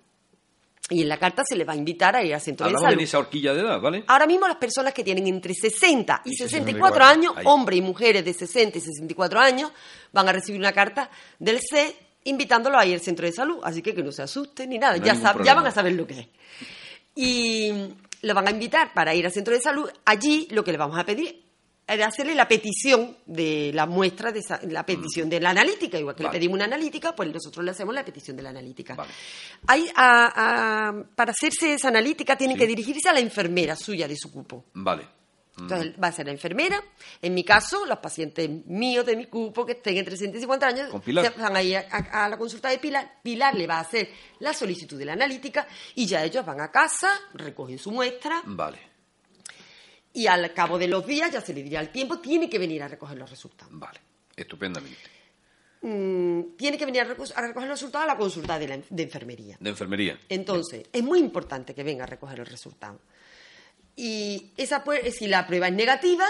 y 0.90 1.04
en 1.04 1.10
la 1.10 1.18
carta 1.18 1.44
se 1.48 1.56
les 1.56 1.68
va 1.68 1.74
a 1.74 1.76
invitar 1.76 2.16
a 2.16 2.24
ir 2.24 2.34
al 2.34 2.42
centro 2.42 2.68
de 2.68 2.74
salud. 2.74 2.94
en 2.94 3.00
esa 3.00 3.20
horquilla 3.20 3.54
de 3.54 3.62
edad, 3.62 3.80
¿vale? 3.80 4.04
Ahora 4.08 4.26
mismo 4.26 4.48
las 4.48 4.58
personas 4.58 4.94
que 4.94 5.04
tienen 5.04 5.28
entre 5.28 5.54
60 5.54 6.24
y, 6.26 6.36
64, 6.36 7.04
años, 7.04 7.34
hombres 7.46 7.80
y 7.80 7.82
mujeres 7.82 8.26
de 8.26 8.34
60 8.34 8.78
y 8.78 8.82
64 8.82 9.40
años, 9.40 9.72
van 10.12 10.28
a 10.28 10.32
recibir 10.32 10.60
una 10.60 10.72
carta 10.72 11.10
del 11.38 11.60
C 11.62 11.96
invitándolos 12.24 12.82
a 12.82 12.86
ir 12.86 12.96
al 12.96 13.02
centro 13.02 13.26
de 13.26 13.32
salud. 13.32 13.60
Así 13.64 13.82
que 13.82 13.94
que 13.94 14.04
no 14.04 14.12
se 14.12 14.24
asusten 14.24 14.70
ni 14.70 14.80
nada, 14.80 14.98
ya, 14.98 15.14
ya 15.44 15.54
van 15.54 15.68
a 15.68 15.72
saber 15.72 15.94
lo 15.94 16.08
que 16.08 16.20
es. 16.20 16.28
Y 17.16 17.72
lo 18.22 18.34
van 18.34 18.48
a 18.48 18.52
invitar 18.52 18.94
para 18.94 19.14
ir 19.14 19.26
al 19.26 19.32
centro 19.32 19.54
de 19.54 19.62
salud. 19.62 19.90
Allí 20.06 20.48
lo 20.52 20.64
que 20.64 20.72
le 20.72 20.78
vamos 20.78 20.98
a 20.98 21.06
pedir 21.06 21.49
de 21.49 21.49
hacerle 21.90 22.36
la 22.36 22.48
petición 22.48 23.18
de 23.26 23.72
la 23.74 23.86
muestra, 23.86 24.32
de 24.32 24.44
la 24.70 24.86
petición 24.86 25.30
de 25.30 25.40
la 25.40 25.52
analítica, 25.52 25.98
igual 25.98 26.16
que 26.16 26.24
le 26.24 26.30
pedimos 26.30 26.56
una 26.56 26.66
analítica, 26.66 27.16
pues 27.16 27.32
nosotros 27.34 27.64
le 27.66 27.72
hacemos 27.72 27.94
la 27.94 28.06
petición 28.06 28.38
de 28.38 28.44
la 28.44 28.50
analítica. 28.50 28.98
Hay, 29.68 29.90
para 29.94 31.32
hacerse 31.32 31.74
esa 31.74 31.88
analítica 31.90 32.38
tiene 32.38 32.56
que 32.56 32.68
dirigirse 32.68 33.10
a 33.10 33.14
la 33.14 33.20
enfermera 33.20 33.76
suya 33.76 34.08
de 34.08 34.16
su 34.16 34.32
cupo. 34.32 34.66
Vale. 34.74 35.20
Entonces 35.58 35.94
va 36.02 36.08
a 36.08 36.12
ser 36.12 36.26
la 36.26 36.32
enfermera. 36.32 36.82
En 37.22 37.34
mi 37.34 37.44
caso, 37.44 37.86
los 37.86 38.00
pacientes 38.00 38.50
míos 38.66 39.06
de 39.06 39.18
mi 39.18 39.26
cupo 39.26 39.66
que 39.66 39.74
estén 39.74 39.98
entre 39.98 40.16
60 40.16 40.38
y 40.38 40.42
50 40.42 40.68
años 40.68 40.92
van 41.38 41.56
a 41.56 41.62
ir 41.62 41.78
a, 41.78 42.30
la 42.30 42.38
consulta 42.38 42.70
de 42.70 42.78
Pilar. 42.78 43.20
Pilar 43.22 43.56
le 43.56 43.68
va 43.68 43.78
a 43.78 43.82
hacer 43.82 44.10
la 44.40 44.54
solicitud 44.54 44.98
de 44.98 45.06
la 45.06 45.14
analítica 45.14 45.68
y 45.96 46.06
ya 46.06 46.24
ellos 46.24 46.46
van 46.46 46.62
a 46.62 46.72
casa, 46.72 47.10
recogen 47.34 47.78
su 47.78 47.92
muestra. 47.92 48.42
Vale 48.46 48.89
y 50.14 50.28
al 50.28 50.54
cabo 50.54 50.78
de 50.78 50.88
los 50.88 51.06
días, 51.06 51.32
ya 51.32 51.42
se 51.42 51.54
le 51.54 51.64
diría 51.64 51.82
el 51.82 51.90
tiempo, 51.90 52.20
tiene 52.20 52.50
que 52.50 52.60
venir 52.60 52.84
a 52.84 52.88
recoger 52.88 53.18
los 53.18 53.30
resultados. 53.30 53.72
Vale, 53.78 54.00
estupendamente. 54.36 55.20
Mm, 55.82 56.58
tiene 56.58 56.78
que 56.78 56.86
venir 56.86 57.02
a, 57.02 57.06
recoger 57.06 57.38
los 57.38 57.80
resultados 57.80 58.04
a 58.04 58.14
la 58.14 58.18
consulta 58.18 58.60
de, 58.60 58.84
enfermería. 58.98 59.58
De 59.60 59.70
enfermería. 59.70 60.20
Entonces, 60.28 60.88
es 60.92 61.04
muy 61.04 61.20
importante 61.20 61.74
que 61.74 61.84
venga 61.84 62.04
a 62.04 62.08
recoger 62.08 62.40
el 62.40 62.46
resultado. 62.46 63.00
Y 63.96 64.52
esa 64.58 64.84
si 65.12 65.28
la 65.28 65.46
prueba 65.46 65.68
es 65.68 65.74
negativa, 65.74 66.26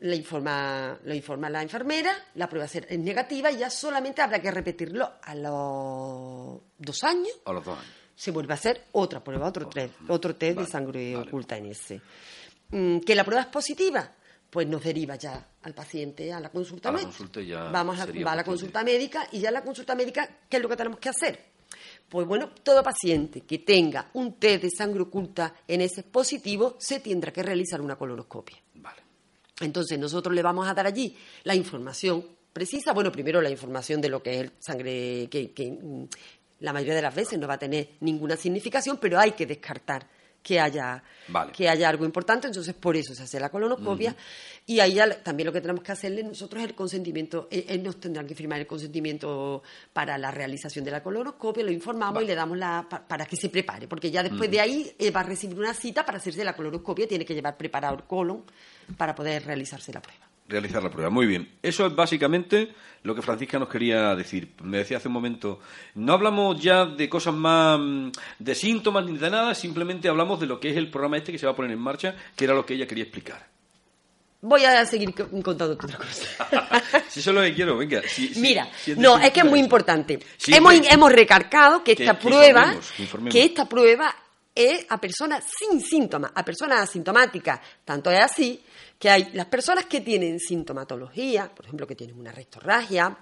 le 0.00 0.16
informa, 0.16 0.98
lo 1.04 1.14
informa 1.14 1.50
la 1.50 1.62
enfermera, 1.62 2.12
la 2.34 2.48
prueba 2.48 2.66
es 2.66 2.98
negativa 2.98 3.50
y 3.50 3.58
ya 3.58 3.70
solamente 3.70 4.22
habrá 4.22 4.40
que 4.40 4.50
repetirlo 4.50 5.10
a 5.22 5.34
los 5.34 6.60
dos 6.78 7.04
años. 7.04 7.40
A 7.44 7.52
los 7.52 7.64
dos 7.64 7.78
años. 7.78 7.92
Se 8.14 8.30
vuelve 8.30 8.52
a 8.52 8.56
hacer 8.56 8.84
otra 8.92 9.22
prueba, 9.22 9.48
otro 9.48 9.68
test, 9.68 9.94
otro 10.08 10.36
test 10.36 10.58
de 10.60 10.66
sangre 10.66 11.16
oculta 11.16 11.56
en 11.56 11.66
ese. 11.66 12.00
Mm, 12.74 12.98
que 12.98 13.14
la 13.14 13.22
prueba 13.22 13.42
es 13.42 13.46
positiva, 13.46 14.10
pues 14.50 14.66
nos 14.66 14.82
deriva 14.82 15.14
ya 15.14 15.46
al 15.62 15.72
paciente 15.72 16.32
a 16.32 16.40
la 16.40 16.50
consulta 16.50 16.90
médica. 16.90 17.70
Vamos 17.70 18.00
a, 18.00 18.06
va 18.06 18.32
a 18.32 18.36
la 18.36 18.42
consulta 18.42 18.82
médica 18.82 19.28
y 19.30 19.38
ya 19.38 19.52
la 19.52 19.62
consulta 19.62 19.94
médica, 19.94 20.28
¿qué 20.48 20.56
es 20.56 20.62
lo 20.62 20.68
que 20.68 20.74
tenemos 20.74 20.98
que 20.98 21.08
hacer? 21.08 21.38
Pues 22.08 22.26
bueno, 22.26 22.50
todo 22.64 22.82
paciente 22.82 23.42
que 23.42 23.60
tenga 23.60 24.10
un 24.14 24.40
test 24.40 24.64
de 24.64 24.70
sangre 24.70 25.02
oculta 25.02 25.54
en 25.68 25.82
ese 25.82 26.02
positivo 26.02 26.74
se 26.80 26.98
tendrá 26.98 27.32
que 27.32 27.44
realizar 27.44 27.80
una 27.80 27.94
colonoscopia. 27.94 28.56
Vale. 28.74 29.02
Entonces 29.60 29.96
nosotros 29.96 30.34
le 30.34 30.42
vamos 30.42 30.66
a 30.66 30.74
dar 30.74 30.88
allí 30.88 31.16
la 31.44 31.54
información 31.54 32.26
precisa, 32.52 32.92
bueno, 32.92 33.12
primero 33.12 33.40
la 33.40 33.50
información 33.50 34.00
de 34.00 34.08
lo 34.08 34.20
que 34.20 34.34
es 34.34 34.40
el 34.40 34.52
sangre, 34.58 35.28
que, 35.30 35.52
que 35.52 35.70
mm, 35.70 36.08
la 36.58 36.72
mayoría 36.72 36.96
de 36.96 37.02
las 37.02 37.14
veces 37.14 37.38
no 37.38 37.46
va 37.46 37.54
a 37.54 37.58
tener 37.58 37.90
ninguna 38.00 38.36
significación, 38.36 38.98
pero 39.00 39.20
hay 39.20 39.30
que 39.32 39.46
descartar 39.46 40.08
que 40.44 40.60
haya, 40.60 41.02
que 41.56 41.68
haya 41.70 41.88
algo 41.88 42.04
importante, 42.04 42.46
entonces 42.46 42.74
por 42.74 42.96
eso 42.96 43.14
se 43.14 43.22
hace 43.22 43.40
la 43.40 43.48
colonoscopia. 43.48 44.14
Y 44.66 44.78
ahí 44.78 44.98
también 45.22 45.46
lo 45.46 45.52
que 45.52 45.62
tenemos 45.62 45.82
que 45.82 45.90
hacerle 45.90 46.22
nosotros 46.22 46.62
es 46.62 46.68
el 46.68 46.74
consentimiento, 46.74 47.48
él, 47.50 47.82
nos 47.82 47.98
tendrá 47.98 48.22
que 48.24 48.34
firmar 48.34 48.60
el 48.60 48.66
consentimiento 48.66 49.62
para 49.92 50.18
la 50.18 50.30
realización 50.30 50.84
de 50.84 50.90
la 50.90 51.02
colonoscopia, 51.02 51.64
lo 51.64 51.72
informamos 51.72 52.22
y 52.22 52.26
le 52.26 52.34
damos 52.34 52.58
la 52.58 52.86
para 52.88 53.24
que 53.24 53.36
se 53.36 53.48
prepare, 53.48 53.88
porque 53.88 54.10
ya 54.10 54.22
después 54.22 54.50
de 54.50 54.60
ahí 54.60 54.94
va 55.14 55.20
a 55.20 55.24
recibir 55.24 55.58
una 55.58 55.72
cita 55.72 56.04
para 56.04 56.18
hacerse 56.18 56.44
la 56.44 56.54
colonoscopia, 56.54 57.08
tiene 57.08 57.24
que 57.24 57.34
llevar 57.34 57.56
preparado 57.56 57.96
el 57.96 58.04
colon 58.04 58.44
para 58.98 59.14
poder 59.14 59.46
realizarse 59.46 59.92
la 59.94 60.02
prueba 60.02 60.33
realizar 60.48 60.82
la 60.82 60.90
prueba. 60.90 61.10
Muy 61.10 61.26
bien. 61.26 61.48
Eso 61.62 61.86
es 61.86 61.94
básicamente 61.94 62.74
lo 63.02 63.14
que 63.14 63.22
Francisca 63.22 63.58
nos 63.58 63.68
quería 63.68 64.14
decir. 64.14 64.52
Me 64.62 64.78
decía 64.78 64.96
hace 64.96 65.08
un 65.08 65.14
momento, 65.14 65.60
no 65.94 66.14
hablamos 66.14 66.60
ya 66.60 66.86
de 66.86 67.08
cosas 67.08 67.34
más 67.34 67.78
mm, 67.78 68.10
de 68.38 68.54
síntomas 68.54 69.04
ni 69.04 69.16
de 69.16 69.30
nada, 69.30 69.54
simplemente 69.54 70.08
hablamos 70.08 70.40
de 70.40 70.46
lo 70.46 70.58
que 70.58 70.70
es 70.70 70.76
el 70.76 70.90
programa 70.90 71.18
este 71.18 71.32
que 71.32 71.38
se 71.38 71.46
va 71.46 71.52
a 71.52 71.56
poner 71.56 71.70
en 71.70 71.78
marcha, 71.78 72.14
que 72.34 72.44
era 72.44 72.54
lo 72.54 72.64
que 72.64 72.74
ella 72.74 72.86
quería 72.86 73.04
explicar. 73.04 73.46
Voy 74.40 74.62
a 74.64 74.84
seguir 74.84 75.14
contando 75.14 75.72
otra 75.72 75.96
cosa. 75.96 76.48
si 77.08 77.20
eso 77.20 77.30
es 77.30 77.36
lo 77.36 77.40
que 77.40 77.54
quiero, 77.54 77.78
venga. 77.78 78.02
Mira, 78.36 78.68
no, 78.98 79.18
es 79.18 79.30
que 79.30 79.40
es 79.40 79.46
muy 79.46 79.58
importante. 79.58 80.18
hemos, 80.48 80.74
hemos 80.90 81.12
recargado 81.12 81.82
que 81.82 81.92
esta 81.92 82.18
prueba, 82.18 82.74
que 83.30 83.42
esta 83.42 83.66
prueba 83.66 84.14
es 84.54 84.84
a 84.90 85.00
personas 85.00 85.44
sin 85.58 85.80
síntomas, 85.80 86.30
a 86.34 86.44
personas 86.44 86.80
asintomáticas. 86.80 87.58
Tanto 87.86 88.10
es 88.10 88.20
así 88.20 88.62
que 88.98 89.10
hay 89.10 89.30
las 89.32 89.46
personas 89.46 89.86
que 89.86 90.00
tienen 90.00 90.38
sintomatología, 90.40 91.50
por 91.54 91.66
ejemplo, 91.66 91.86
que 91.86 91.94
tienen 91.94 92.18
una 92.18 92.32
rectorragia, 92.32 93.16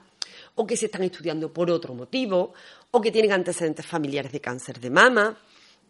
o 0.54 0.66
que 0.66 0.76
se 0.76 0.86
están 0.86 1.02
estudiando 1.02 1.52
por 1.52 1.70
otro 1.70 1.94
motivo, 1.94 2.52
o 2.90 3.00
que 3.00 3.10
tienen 3.10 3.32
antecedentes 3.32 3.86
familiares 3.86 4.32
de 4.32 4.40
cáncer 4.40 4.78
de 4.78 4.90
mama, 4.90 5.36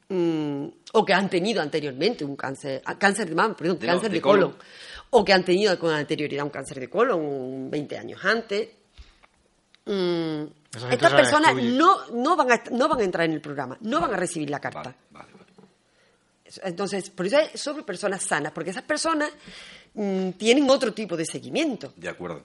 mm, 0.08 0.66
o 0.92 1.04
que 1.04 1.12
han 1.12 1.28
tenido 1.28 1.60
anteriormente 1.60 2.24
un 2.24 2.36
cáncer, 2.36 2.82
ah, 2.84 2.98
cáncer 2.98 3.28
de 3.28 3.34
mama, 3.34 3.56
perdón, 3.56 3.76
cáncer 3.78 4.10
de, 4.10 4.20
colon, 4.20 4.56
o 5.10 5.24
que 5.24 5.32
han 5.32 5.44
tenido 5.44 5.78
con 5.78 5.92
anterioridad 5.92 6.44
un 6.44 6.50
cáncer 6.50 6.80
de 6.80 6.88
colon 6.88 7.70
20 7.70 7.98
años 7.98 8.24
antes. 8.24 8.68
Mm, 9.84 10.44
estas 10.90 11.12
personas 11.12 11.54
no, 11.56 12.06
no, 12.12 12.36
van 12.36 12.52
a, 12.52 12.62
no 12.70 12.88
van 12.88 13.00
a 13.00 13.04
entrar 13.04 13.26
en 13.26 13.32
el 13.32 13.40
programa, 13.40 13.76
no 13.80 14.00
van 14.00 14.14
a 14.14 14.16
recibir 14.16 14.48
la 14.48 14.60
carta. 14.60 14.94
Entonces, 16.64 17.10
por 17.10 17.26
eso 17.26 17.38
es 17.38 17.60
sobre 17.60 17.82
personas 17.84 18.22
sanas, 18.22 18.52
porque 18.52 18.70
esas 18.70 18.84
personas 18.84 19.30
Mm, 19.94 20.30
tienen 20.38 20.70
otro 20.70 20.94
tipo 20.94 21.18
de 21.18 21.26
seguimiento. 21.26 21.92
De 21.96 22.08
acuerdo. 22.08 22.42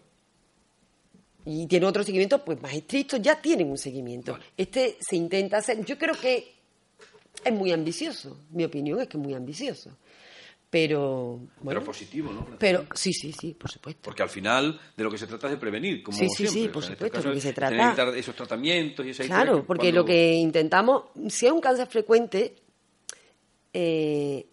Y 1.45 1.65
tienen 1.67 1.87
otro 1.87 2.03
seguimiento 2.03 2.43
pues 2.43 2.61
más 2.61 2.73
estricto, 2.73 3.15
ya 3.15 3.39
tienen 3.41 3.69
un 3.71 3.77
seguimiento. 3.77 4.37
Este 4.57 4.97
se 4.99 5.15
intenta 5.15 5.55
hacer, 5.57 5.83
yo 5.85 5.97
creo 5.97 6.13
que 6.13 6.53
es 7.45 7.53
muy 7.53 7.71
ambicioso, 7.71 8.37
mi 8.49 8.65
opinión 8.65 8.99
es 8.99 9.07
que 9.07 9.15
es 9.17 9.23
muy 9.23 9.33
ambicioso. 9.33 9.91
pero 10.69 11.39
bueno, 11.61 11.79
Pero 11.79 11.83
positivo, 11.85 12.33
¿no? 12.33 12.45
pero 12.59 12.85
sí 12.93 13.13
sí 13.13 13.31
sí 13.31 13.53
por 13.53 13.71
supuesto 13.71 14.01
Porque 14.03 14.21
al 14.23 14.29
final 14.29 14.77
de 14.97 15.03
lo 15.05 15.09
que 15.09 15.17
se 15.17 15.25
trata 15.25 15.47
es 15.47 15.51
de 15.51 15.57
prevenir, 15.57 16.03
como 16.03 16.17
Sí, 16.17 16.27
sí, 16.27 16.35
siempre. 16.47 16.61
sí, 16.63 16.67
por 16.67 16.77
O 16.77 16.81
sea, 16.81 16.89
en 16.89 16.95
supuesto, 16.97 17.15
caso 17.17 17.27
lo 17.29 17.33
que 17.35 17.41
se 17.41 17.53
trata- 17.53 17.95
tener 17.95 18.17
esos 18.17 18.35
tratamientos 18.35 19.05
y 19.05 19.09
esa 19.11 19.23
historia 19.23 19.43
Claro, 19.45 19.63
porque 19.65 19.83
cuando- 19.83 20.01
lo 20.01 20.05
que 20.05 20.33
intentamos, 20.33 21.03
si 21.29 21.45
es 21.45 21.51
un 21.53 21.61
cáncer 21.61 21.87
frecuente, 21.87 22.55
eh, 23.79 24.48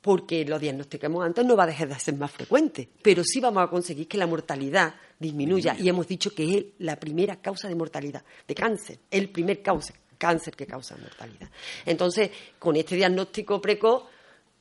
porque 0.00 0.44
lo 0.46 0.58
diagnosticamos 0.58 1.22
antes, 1.24 1.44
no 1.44 1.54
va 1.56 1.64
a 1.64 1.66
dejar 1.66 1.88
de 1.88 1.98
ser 2.00 2.14
más 2.14 2.30
frecuente, 2.30 2.88
pero 3.02 3.22
sí 3.24 3.40
vamos 3.40 3.62
a 3.62 3.66
conseguir 3.68 4.08
que 4.08 4.16
la 4.16 4.26
mortalidad 4.26 4.94
disminuya. 5.18 5.76
Y 5.78 5.88
hemos 5.88 6.06
dicho 6.06 6.30
que 6.34 6.56
es 6.56 6.64
la 6.78 6.96
primera 6.96 7.36
causa 7.36 7.68
de 7.68 7.74
mortalidad, 7.74 8.22
de 8.46 8.54
cáncer, 8.54 9.00
el 9.10 9.28
primer 9.28 9.60
causa, 9.60 9.92
cáncer 10.16 10.54
que 10.56 10.66
causa 10.66 10.96
mortalidad. 10.96 11.50
Entonces, 11.84 12.30
con 12.58 12.76
este 12.76 12.96
diagnóstico 12.96 13.60
precoz, 13.60 14.04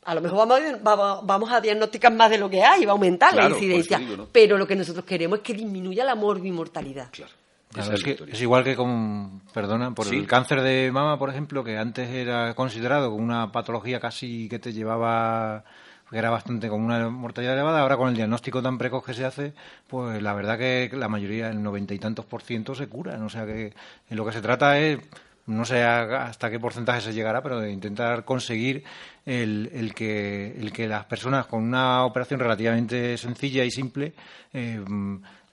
a 0.04 0.16
lo 0.16 0.22
mejor 0.22 0.40
vamos 0.48 0.60
a, 0.60 0.78
vamos- 0.84 1.26
vamos 1.26 1.52
a 1.52 1.62
diagnosticar 1.62 2.14
más 2.14 2.30
de 2.30 2.40
lo 2.40 2.50
que 2.50 2.62
hay, 2.64 2.84
va 2.86 2.92
a 2.92 2.96
aumentar 2.96 3.32
Claro, 3.32 3.50
la 3.50 3.56
incidencia. 3.56 4.00
digo, 4.00 4.18
¿no? 4.18 4.28
Pero 4.32 4.58
lo 4.58 4.68
que 4.68 4.76
nosotros 4.76 5.06
queremos 5.06 5.40
es 5.40 5.44
que 5.44 5.54
disminuya 5.54 6.04
la 6.04 6.16
morbimortalidad. 6.16 7.10
Claro. 7.12 7.32
Claro, 7.74 7.94
es, 7.94 8.04
que 8.04 8.18
igual 8.40 8.64
que 8.64 8.76
con, 8.76 9.42
perdona, 9.54 9.92
por 9.92 10.06
Sí. 10.06 10.16
el 10.18 10.28
cáncer 10.28 10.62
de 10.62 10.90
mama, 10.92 11.20
por 11.20 11.30
ejemplo, 11.30 11.64
que 11.64 11.78
antes 11.78 12.10
era 12.10 12.54
considerado 12.56 13.12
como 13.12 13.24
una 13.24 13.52
patología 13.52 14.00
casi 14.00 14.48
que 14.48 14.58
te 14.58 14.72
llevaba, 14.72 15.64
que 16.10 16.18
era 16.18 16.30
bastante 16.30 16.70
con 16.70 16.82
una 16.82 17.10
mortalidad 17.10 17.54
elevada, 17.56 17.82
ahora 17.82 17.98
con 17.98 18.10
el 18.10 18.16
diagnóstico 18.16 18.62
tan 18.62 18.78
precoz 18.78 19.06
que 19.06 19.14
se 19.14 19.26
hace, 19.26 19.54
pues 19.88 20.22
la 20.22 20.34
verdad 20.34 20.58
que 20.58 20.90
la 20.94 21.10
mayoría, 21.10 21.50
el 21.50 21.62
noventa 21.62 21.94
y 21.94 22.00
tantos 22.00 22.26
por 22.26 22.42
ciento 22.42 22.74
se 22.74 22.88
curan. 22.88 23.22
O 23.24 23.30
sea 23.30 23.46
que 23.46 23.74
en 24.10 24.18
lo 24.18 24.26
que 24.26 24.32
se 24.32 24.42
trata 24.42 24.80
es, 24.80 25.00
no 25.46 25.64
sé 25.66 25.84
hasta 25.84 26.50
qué 26.50 26.60
porcentaje 26.60 27.02
se 27.02 27.14
llegará, 27.14 27.42
pero 27.44 27.60
de 27.60 27.72
intentar 27.72 28.24
conseguir 28.26 28.84
el, 29.26 29.70
el 29.74 29.94
que, 29.94 30.56
el 30.58 30.72
que 30.72 30.88
las 30.88 31.06
personas 31.06 31.46
con 31.48 31.64
una 31.64 32.06
operación 32.06 32.40
relativamente 32.40 33.18
sencilla 33.18 33.64
y 33.66 33.72
simple 33.72 34.14
eh, 34.54 34.82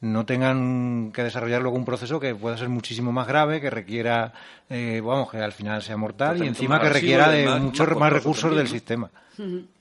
no 0.05 0.27
tengan 0.27 1.11
que 1.13 1.23
desarrollar 1.23 1.63
luego 1.63 1.77
un 1.77 1.85
proceso 1.85 2.21
que 2.21 2.35
pueda 2.35 2.57
ser 2.57 2.69
muchísimo 2.69 3.11
más 3.13 3.27
grave, 3.27 3.61
que 3.61 3.71
requiera, 3.71 4.33
eh, 4.69 5.01
vamos, 5.05 5.31
que 5.31 5.39
al 5.39 5.53
final 5.53 5.83
sea 5.83 5.97
mortal 5.97 6.43
y 6.45 6.47
encima 6.47 6.81
que 6.81 6.89
requiera 6.91 7.31
de 7.31 7.45
más- 7.47 7.61
muchos 7.61 7.97
más 7.97 8.13
recursos 8.13 8.43
también, 8.43 8.59
del 8.59 8.67
¿no? 8.67 8.71
sistema. 8.73 9.11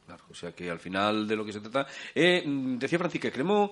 Claro, 0.06 0.24
o 0.32 0.36
sea 0.36 0.52
que 0.52 0.70
al 0.70 0.80
final 0.80 1.28
de 1.28 1.36
lo 1.36 1.46
que 1.46 1.54
se 1.54 1.60
trata. 1.60 1.88
Eh, 2.16 2.44
decía 2.46 2.98
Francisca, 3.00 3.30
queremos. 3.32 3.72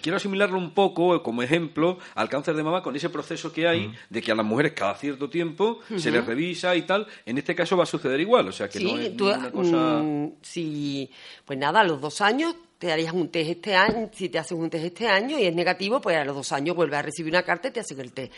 Quiero 0.00 0.18
asimilarlo 0.18 0.56
un 0.56 0.70
poco 0.70 1.16
eh, 1.16 1.22
como 1.22 1.42
ejemplo 1.42 1.98
al 2.14 2.28
cáncer 2.28 2.54
de 2.54 2.62
mama 2.62 2.80
con 2.80 2.94
ese 2.94 3.10
proceso 3.10 3.52
que 3.52 3.66
hay 3.66 3.92
de 4.08 4.22
que 4.22 4.30
a 4.30 4.36
las 4.36 4.46
mujeres 4.46 4.72
cada 4.72 4.94
cierto 4.94 5.28
tiempo 5.28 5.80
se 5.96 6.12
les 6.12 6.24
revisa 6.24 6.76
y 6.76 6.82
tal. 6.82 7.08
En 7.26 7.38
este 7.38 7.56
caso 7.56 7.76
va 7.76 7.82
a 7.82 7.86
suceder 7.86 8.20
igual, 8.20 8.46
o 8.46 8.52
sea 8.52 8.68
que 8.68 8.78
Sí, 8.78 8.84
no 8.84 8.98
es 9.00 9.16
tú, 9.16 9.26
una 9.28 9.50
cosa. 9.50 9.76
mm, 10.00 10.32
si, 10.42 11.10
pues 11.44 11.58
nada, 11.58 11.80
a 11.80 11.84
los 11.84 12.00
dos 12.00 12.20
años 12.20 12.54
te 12.80 12.90
harías 12.90 13.12
un 13.12 13.28
test 13.30 13.50
este 13.50 13.74
año, 13.76 14.10
si 14.12 14.30
te 14.30 14.38
haces 14.38 14.52
un 14.52 14.70
test 14.70 14.86
este 14.86 15.06
año 15.06 15.38
y 15.38 15.44
es 15.44 15.54
negativo, 15.54 16.00
pues 16.00 16.16
a 16.16 16.24
los 16.24 16.34
dos 16.34 16.50
años 16.50 16.74
vuelves 16.74 16.98
a 16.98 17.02
recibir 17.02 17.30
una 17.32 17.42
carta 17.44 17.68
y 17.68 17.72
te 17.72 17.80
hacen 17.80 18.00
el 18.00 18.12
test. 18.12 18.32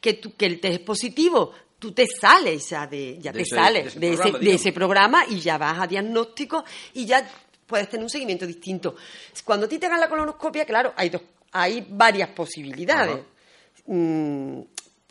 Que, 0.00 0.14
tú- 0.14 0.34
que 0.34 0.46
el 0.46 0.58
test 0.60 0.74
es 0.74 0.80
positivo, 0.80 1.52
tú 1.78 1.92
te 1.92 2.06
sales 2.06 2.70
ya 2.70 2.86
de, 2.86 3.18
ya 3.20 3.30
De 3.32 3.38
te 3.38 3.42
ese- 3.42 3.54
sales 3.54 3.84
de 3.84 3.90
ese 3.90 4.00
de 4.00 4.08
ese, 4.14 4.22
programa, 4.22 4.38
de 4.44 4.54
ese 4.54 4.72
programa 4.72 5.24
y 5.28 5.40
ya 5.40 5.58
vas 5.58 5.78
a 5.78 5.86
diagnóstico 5.86 6.64
y 6.94 7.04
ya 7.04 7.28
puedes 7.66 7.88
tener 7.90 8.02
un 8.04 8.10
seguimiento 8.10 8.46
distinto. 8.46 8.96
Cuando 9.44 9.66
a 9.66 9.68
ti 9.68 9.78
te 9.78 9.86
hagan 9.86 10.00
la 10.00 10.08
colonoscopia, 10.08 10.64
claro, 10.64 10.94
hay 10.96 11.10
dos, 11.10 11.20
hay 11.52 11.86
varias 11.90 12.30
posibilidades. 12.30 13.18
Mm, 13.86 14.60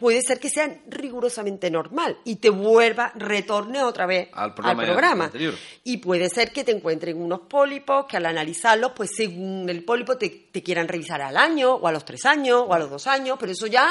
puede 0.01 0.23
ser 0.23 0.39
que 0.39 0.49
sea 0.49 0.81
rigurosamente 0.87 1.69
normal 1.69 2.17
y 2.25 2.37
te 2.37 2.49
vuelva, 2.49 3.11
retorne 3.13 3.83
otra 3.83 4.07
vez 4.07 4.29
Al 4.33 4.55
programa 4.55 4.83
programa. 4.83 5.25
anterior. 5.25 5.53
Y 5.83 5.97
puede 5.97 6.27
ser 6.27 6.51
que 6.51 6.63
te 6.63 6.71
encuentren 6.71 7.21
unos 7.21 7.41
pólipos 7.41 8.07
que 8.07 8.17
al 8.17 8.25
analizarlos, 8.25 8.93
pues 8.95 9.11
según 9.15 9.69
el 9.69 9.83
pólipo 9.83 10.17
te, 10.17 10.47
te 10.51 10.63
quieran 10.63 10.87
revisar 10.87 11.21
al 11.21 11.37
año, 11.37 11.75
o 11.75 11.87
a 11.87 11.91
los 11.91 12.03
tres 12.03 12.25
años, 12.25 12.63
o 12.67 12.73
a 12.73 12.79
los 12.79 12.89
dos 12.89 13.05
años, 13.05 13.37
pero 13.39 13.51
eso 13.51 13.67
ya... 13.67 13.87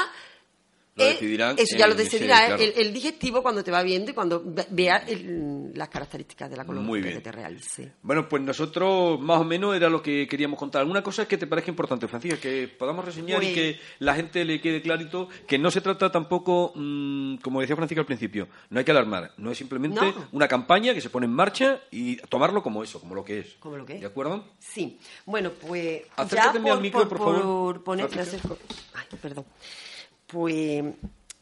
Lo 1.01 1.07
eh, 1.07 1.13
decidirán 1.13 1.55
eso 1.59 1.77
ya 1.77 1.87
lo 1.87 1.95
decidirá 1.95 2.45
claro. 2.47 2.61
el, 2.63 2.73
el 2.77 2.93
digestivo 2.93 3.41
cuando 3.41 3.63
te 3.63 3.71
va 3.71 3.81
viendo 3.83 4.11
y 4.11 4.13
cuando 4.13 4.41
ve- 4.45 4.67
vea 4.69 4.97
el- 5.07 5.71
las 5.73 5.89
características 5.89 6.49
de 6.49 6.57
la 6.57 6.63
bien. 6.63 7.15
que 7.15 7.21
te 7.21 7.31
realice. 7.31 7.93
Bueno, 8.01 8.27
pues 8.27 8.41
nosotros 8.41 9.19
más 9.19 9.39
o 9.39 9.43
menos 9.43 9.75
era 9.75 9.89
lo 9.89 10.01
que 10.01 10.27
queríamos 10.27 10.59
contar. 10.59 10.81
¿Alguna 10.81 11.01
cosa 11.01 11.27
que 11.27 11.37
te 11.37 11.47
parezca 11.47 11.71
importante, 11.71 12.07
Francisca? 12.07 12.39
Que 12.39 12.67
podamos 12.67 13.03
reseñar 13.05 13.43
y 13.43 13.53
que 13.53 13.79
la 13.99 14.15
gente 14.15 14.43
le 14.45 14.59
quede 14.61 14.81
clarito 14.81 15.27
que 15.47 15.57
no 15.57 15.71
se 15.71 15.81
trata 15.81 16.11
tampoco, 16.11 16.73
mm, 16.75 17.37
como 17.37 17.61
decía 17.61 17.75
Francisca 17.75 18.01
al 18.01 18.05
principio, 18.05 18.47
no 18.69 18.79
hay 18.79 18.85
que 18.85 18.91
alarmar. 18.91 19.31
No 19.37 19.51
es 19.51 19.57
simplemente 19.57 19.99
No. 20.01 20.27
una 20.31 20.47
campaña 20.47 20.93
que 20.93 21.01
se 21.01 21.09
pone 21.09 21.25
en 21.25 21.33
marcha 21.33 21.79
y 21.91 22.17
tomarlo 22.27 22.61
como 22.63 22.83
eso, 22.83 22.99
como 22.99 23.15
lo 23.15 23.23
que 23.23 23.39
es. 23.39 23.47
Como 23.59 23.77
lo 23.77 23.85
que 23.85 23.95
es. 23.95 24.01
¿De 24.01 24.07
acuerdo? 24.07 24.43
Sí, 24.59 24.99
bueno, 25.25 25.51
pues 25.51 26.03
Acércate 26.15 26.59
ya 26.63 26.73
al 26.73 26.81
micro, 26.81 27.07
por 27.07 27.17
favor, 27.17 27.83
poner, 27.83 28.05
me 28.05 28.11
Francisca. 28.11 28.47
acerco. 28.47 28.57
Ay, 28.93 29.05
perdón. 29.21 29.45
Pues, 30.31 30.83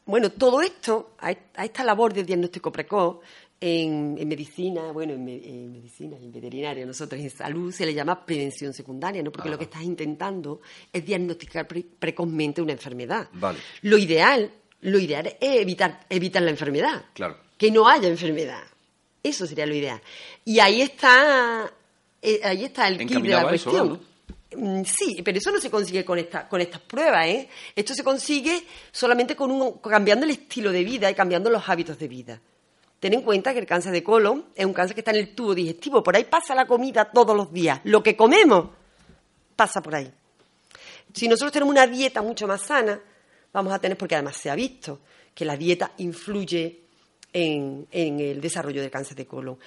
bueno, 0.06 0.32
todo 0.32 0.62
esto, 0.62 1.12
a 1.20 1.32
est- 1.32 1.40
a 1.56 1.66
esta 1.66 1.84
labor 1.84 2.14
de 2.14 2.24
diagnóstico 2.24 2.72
precoz, 2.72 3.18
en, 3.62 4.16
en 4.18 4.28
medicina, 4.28 4.92
bueno, 4.94 5.14
en, 5.14 5.26
me- 5.26 5.36
en 5.46 5.72
medicina 5.74 6.16
en 6.18 6.32
veterinaria, 6.32 6.86
nosotros 6.86 7.20
en 7.20 7.30
salud 7.30 7.72
se 7.74 7.86
le 7.86 7.94
llama 7.94 8.26
prevención 8.26 8.74
secundaria, 8.74 9.22
¿no? 9.22 9.32
Porque 9.32 9.50
lo 9.50 9.58
que 9.58 9.66
estás 9.66 9.84
intentando 9.84 10.62
es 10.94 11.06
diagnosticar 11.06 11.68
pre- 11.68 11.86
precozmente 12.00 12.62
una 12.62 12.72
enfermedad. 12.72 13.28
Vale. 13.34 13.60
Lo 13.82 13.98
ideal, 13.98 14.50
lo 14.82 14.98
ideal 14.98 15.28
es 15.28 15.36
evitar, 15.62 16.06
evitar 16.10 16.42
la 16.42 16.52
enfermedad. 16.52 17.04
Claro. 17.14 17.38
Que 17.58 17.70
no 17.70 17.88
haya 17.90 18.08
enfermedad. 18.08 18.64
Eso 19.22 19.46
sería 19.46 19.66
lo 19.66 19.76
ideal. 19.76 20.02
Y 20.46 20.60
ahí 20.60 20.82
está, 20.82 21.70
eh, 22.22 22.40
ahí 22.46 22.64
está 22.64 22.88
el 22.88 22.98
kit 23.00 23.10
de 23.22 23.30
la 23.30 23.40
eso, 23.54 23.70
cuestión. 23.72 24.00
Mm, 24.56 24.84
Sí, 24.84 25.22
pero 25.24 25.38
eso 25.38 25.52
no 25.52 25.60
se 25.60 25.70
consigue 25.70 26.04
con, 26.04 26.18
esta, 26.20 26.48
con 26.48 26.60
estas 26.62 26.82
pruebas, 26.82 27.28
¿eh? 27.28 27.50
Esto 27.76 27.94
se 27.94 28.04
consigue 28.04 28.64
solamente 28.92 29.36
cambiando 29.84 30.26
el 30.26 30.32
estilo 30.32 30.72
de 30.72 30.84
vida 30.84 31.10
y 31.10 31.14
cambiando 31.16 31.50
los 31.50 31.68
hábitos 31.70 32.00
de 32.00 32.08
vida. 32.08 32.42
Ten 33.00 33.14
en 33.14 33.22
cuenta 33.22 33.54
que 33.54 33.60
el 33.60 33.66
cáncer 33.66 33.94
de 33.94 34.04
colon 34.04 34.48
es 34.56 34.66
un 34.66 34.74
cáncer 34.74 34.94
que 34.96 35.02
está 35.02 35.12
en 35.12 35.18
el 35.18 35.34
tubo 35.36 35.56
digestivo. 35.56 36.04
Por 36.04 36.16
ahí 36.16 36.26
pasa 36.26 36.54
la 36.54 36.66
comida 36.66 37.06
todos 37.06 37.36
los 37.36 37.54
días. 37.54 37.80
Lo 37.86 38.04
que 38.04 38.16
comemos 38.16 38.72
pasa 39.56 39.82
por 39.82 39.96
ahí. 39.96 40.12
Si 41.14 41.28
nosotros 41.28 41.52
tenemos 41.52 41.72
una 41.72 41.88
dieta 41.88 42.22
mucho 42.22 42.46
más 42.46 42.62
sana, 42.62 43.00
vamos 43.54 43.72
a 43.74 43.80
tener, 43.80 43.98
porque 43.98 44.16
además 44.16 44.36
se 44.36 44.50
ha 44.50 44.56
visto 44.56 45.00
que 45.34 45.46
la 45.46 45.56
dieta 45.56 45.92
influye 45.98 46.82
en, 47.34 47.88
en 47.92 48.20
el 48.20 48.42
desarrollo 48.42 48.82
del 48.82 48.90
cáncer 48.92 49.16
de 49.18 49.26
colon. 49.26 49.58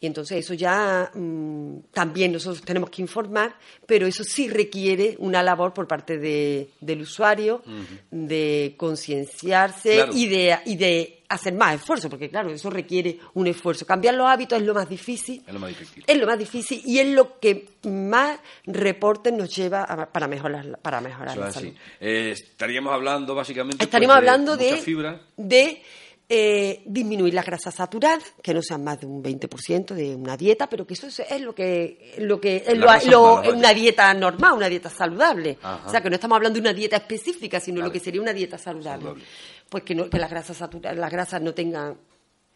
Y 0.00 0.06
entonces 0.06 0.38
eso 0.44 0.54
ya 0.54 1.10
mm, 1.14 1.76
también 1.92 2.32
nosotros 2.32 2.62
tenemos 2.64 2.90
que 2.90 3.02
informar, 3.02 3.54
pero 3.86 4.06
eso 4.06 4.24
sí 4.24 4.48
requiere 4.48 5.14
una 5.20 5.42
labor 5.42 5.72
por 5.72 5.86
parte 5.86 6.18
de- 6.18 6.70
del 6.80 7.02
usuario, 7.02 7.62
de 8.10 8.74
concienciarse 8.76 9.94
Claro. 9.94 10.12
y, 10.14 10.26
de, 10.26 10.58
y 10.64 10.76
de 10.76 11.18
hacer 11.28 11.54
más 11.54 11.76
esfuerzo, 11.76 12.10
porque 12.10 12.28
claro, 12.28 12.50
eso 12.50 12.68
requiere 12.68 13.18
un 13.34 13.46
esfuerzo. 13.46 13.86
Cambiar 13.86 14.14
los 14.14 14.26
hábitos 14.26 14.58
es 14.60 14.66
lo 14.66 14.74
más 14.74 14.88
difícil. 14.88 15.42
Es 15.46 15.54
lo 15.54 15.60
más 15.60 15.68
difícil. 15.70 16.04
Es 16.06 16.16
lo 16.18 16.26
más 16.26 16.38
difícil 16.38 16.82
y 16.84 16.98
es 16.98 17.06
lo 17.06 17.38
que 17.40 17.68
más 17.84 18.38
reportes 18.66 19.32
nos 19.32 19.54
lleva 19.54 19.82
a- 19.84 20.10
para 20.12 20.26
mejorar, 20.26 20.78
para 20.82 21.00
mejorar 21.00 21.32
Eso 21.36 21.40
la 21.40 21.52
salud. 21.52 21.72
Eh, 22.00 22.32
estaríamos 22.32 22.92
hablando 22.92 23.34
básicamente. 23.34 23.82
Estaríamos 23.84 24.16
pues, 24.16 24.18
hablando 24.28 24.56
de, 24.56 24.70
mucha 24.72 24.82
fibra. 24.82 25.20
de 25.36 25.82
eh, 26.28 26.82
disminuir 26.86 27.34
las 27.34 27.44
grasas 27.44 27.74
saturadas, 27.74 28.32
que 28.42 28.54
no 28.54 28.62
sean 28.62 28.82
más 28.84 29.00
de 29.00 29.06
un 29.06 29.22
20% 29.22 29.94
de 29.94 30.14
una 30.14 30.36
dieta, 30.36 30.66
pero 30.68 30.86
que 30.86 30.94
eso 30.94 31.06
es, 31.08 31.40
lo 31.42 31.54
que, 31.54 32.14
lo 32.18 32.40
que 32.40 32.64
es 32.66 32.78
lo- 33.06 33.42
una 33.52 33.74
dieta 33.74 34.12
normal, 34.14 34.54
una 34.54 34.68
dieta 34.68 34.88
saludable. 34.88 35.58
Ajá. 35.62 35.86
O 35.86 35.90
sea, 35.90 36.00
que 36.00 36.08
no 36.08 36.14
estamos 36.14 36.36
hablando 36.36 36.54
de 36.54 36.60
una 36.62 36.72
dieta 36.72 36.96
específica, 36.96 37.60
sino 37.60 37.80
Vale. 37.80 37.88
lo 37.88 37.92
que 37.92 38.00
sería 38.00 38.22
una 38.22 38.32
dieta 38.32 38.56
saludable. 38.56 39.02
Saludable. 39.04 39.24
Pues 39.68 39.82
que, 39.84 39.94
no, 39.94 40.08
que 40.08 40.18
las 40.18 40.30
grasas 40.30 40.56
saturadas, 40.56 40.98
las 40.98 41.10
grasas 41.10 41.40
no 41.42 41.52
tengan 41.54 41.96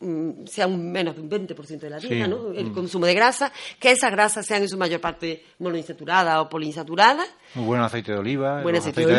mm, 0.01 0.47
sea 0.47 0.67
un 0.67 0.91
menos 0.93 1.17
de 1.17 1.23
un 1.23 1.31
20% 1.31 1.79
de 1.81 1.91
la 1.91 1.99
dieta, 1.99 2.25
Sí. 2.27 2.31
¿no? 2.31 2.53
El 2.53 2.73
consumo 2.73 3.07
de 3.07 3.15
grasa, 3.15 3.51
que 3.81 3.91
esas 3.91 4.11
grasas 4.11 4.45
sean 4.47 4.63
en 4.63 4.69
su 4.69 4.77
mayor 4.77 5.01
parte 5.01 5.43
monoinsaturadas 5.59 6.39
o 6.39 6.49
poliinsaturadas, 6.51 7.27
Muy 7.55 7.65
buen 7.67 7.81
aceite 7.81 8.13
de 8.13 8.19
oliva. 8.19 8.63
buen 8.63 8.77
aceite 8.77 9.01
de 9.07 9.15
oliva, 9.17 9.19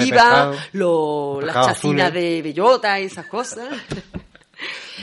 pescado, 0.51 0.55
lo- 0.73 1.41
las 1.41 1.55
chacinas 1.55 2.07
azules. 2.09 2.13
de 2.13 2.41
bellota, 2.43 2.99
esas 2.99 3.25
cosas. 3.27 3.67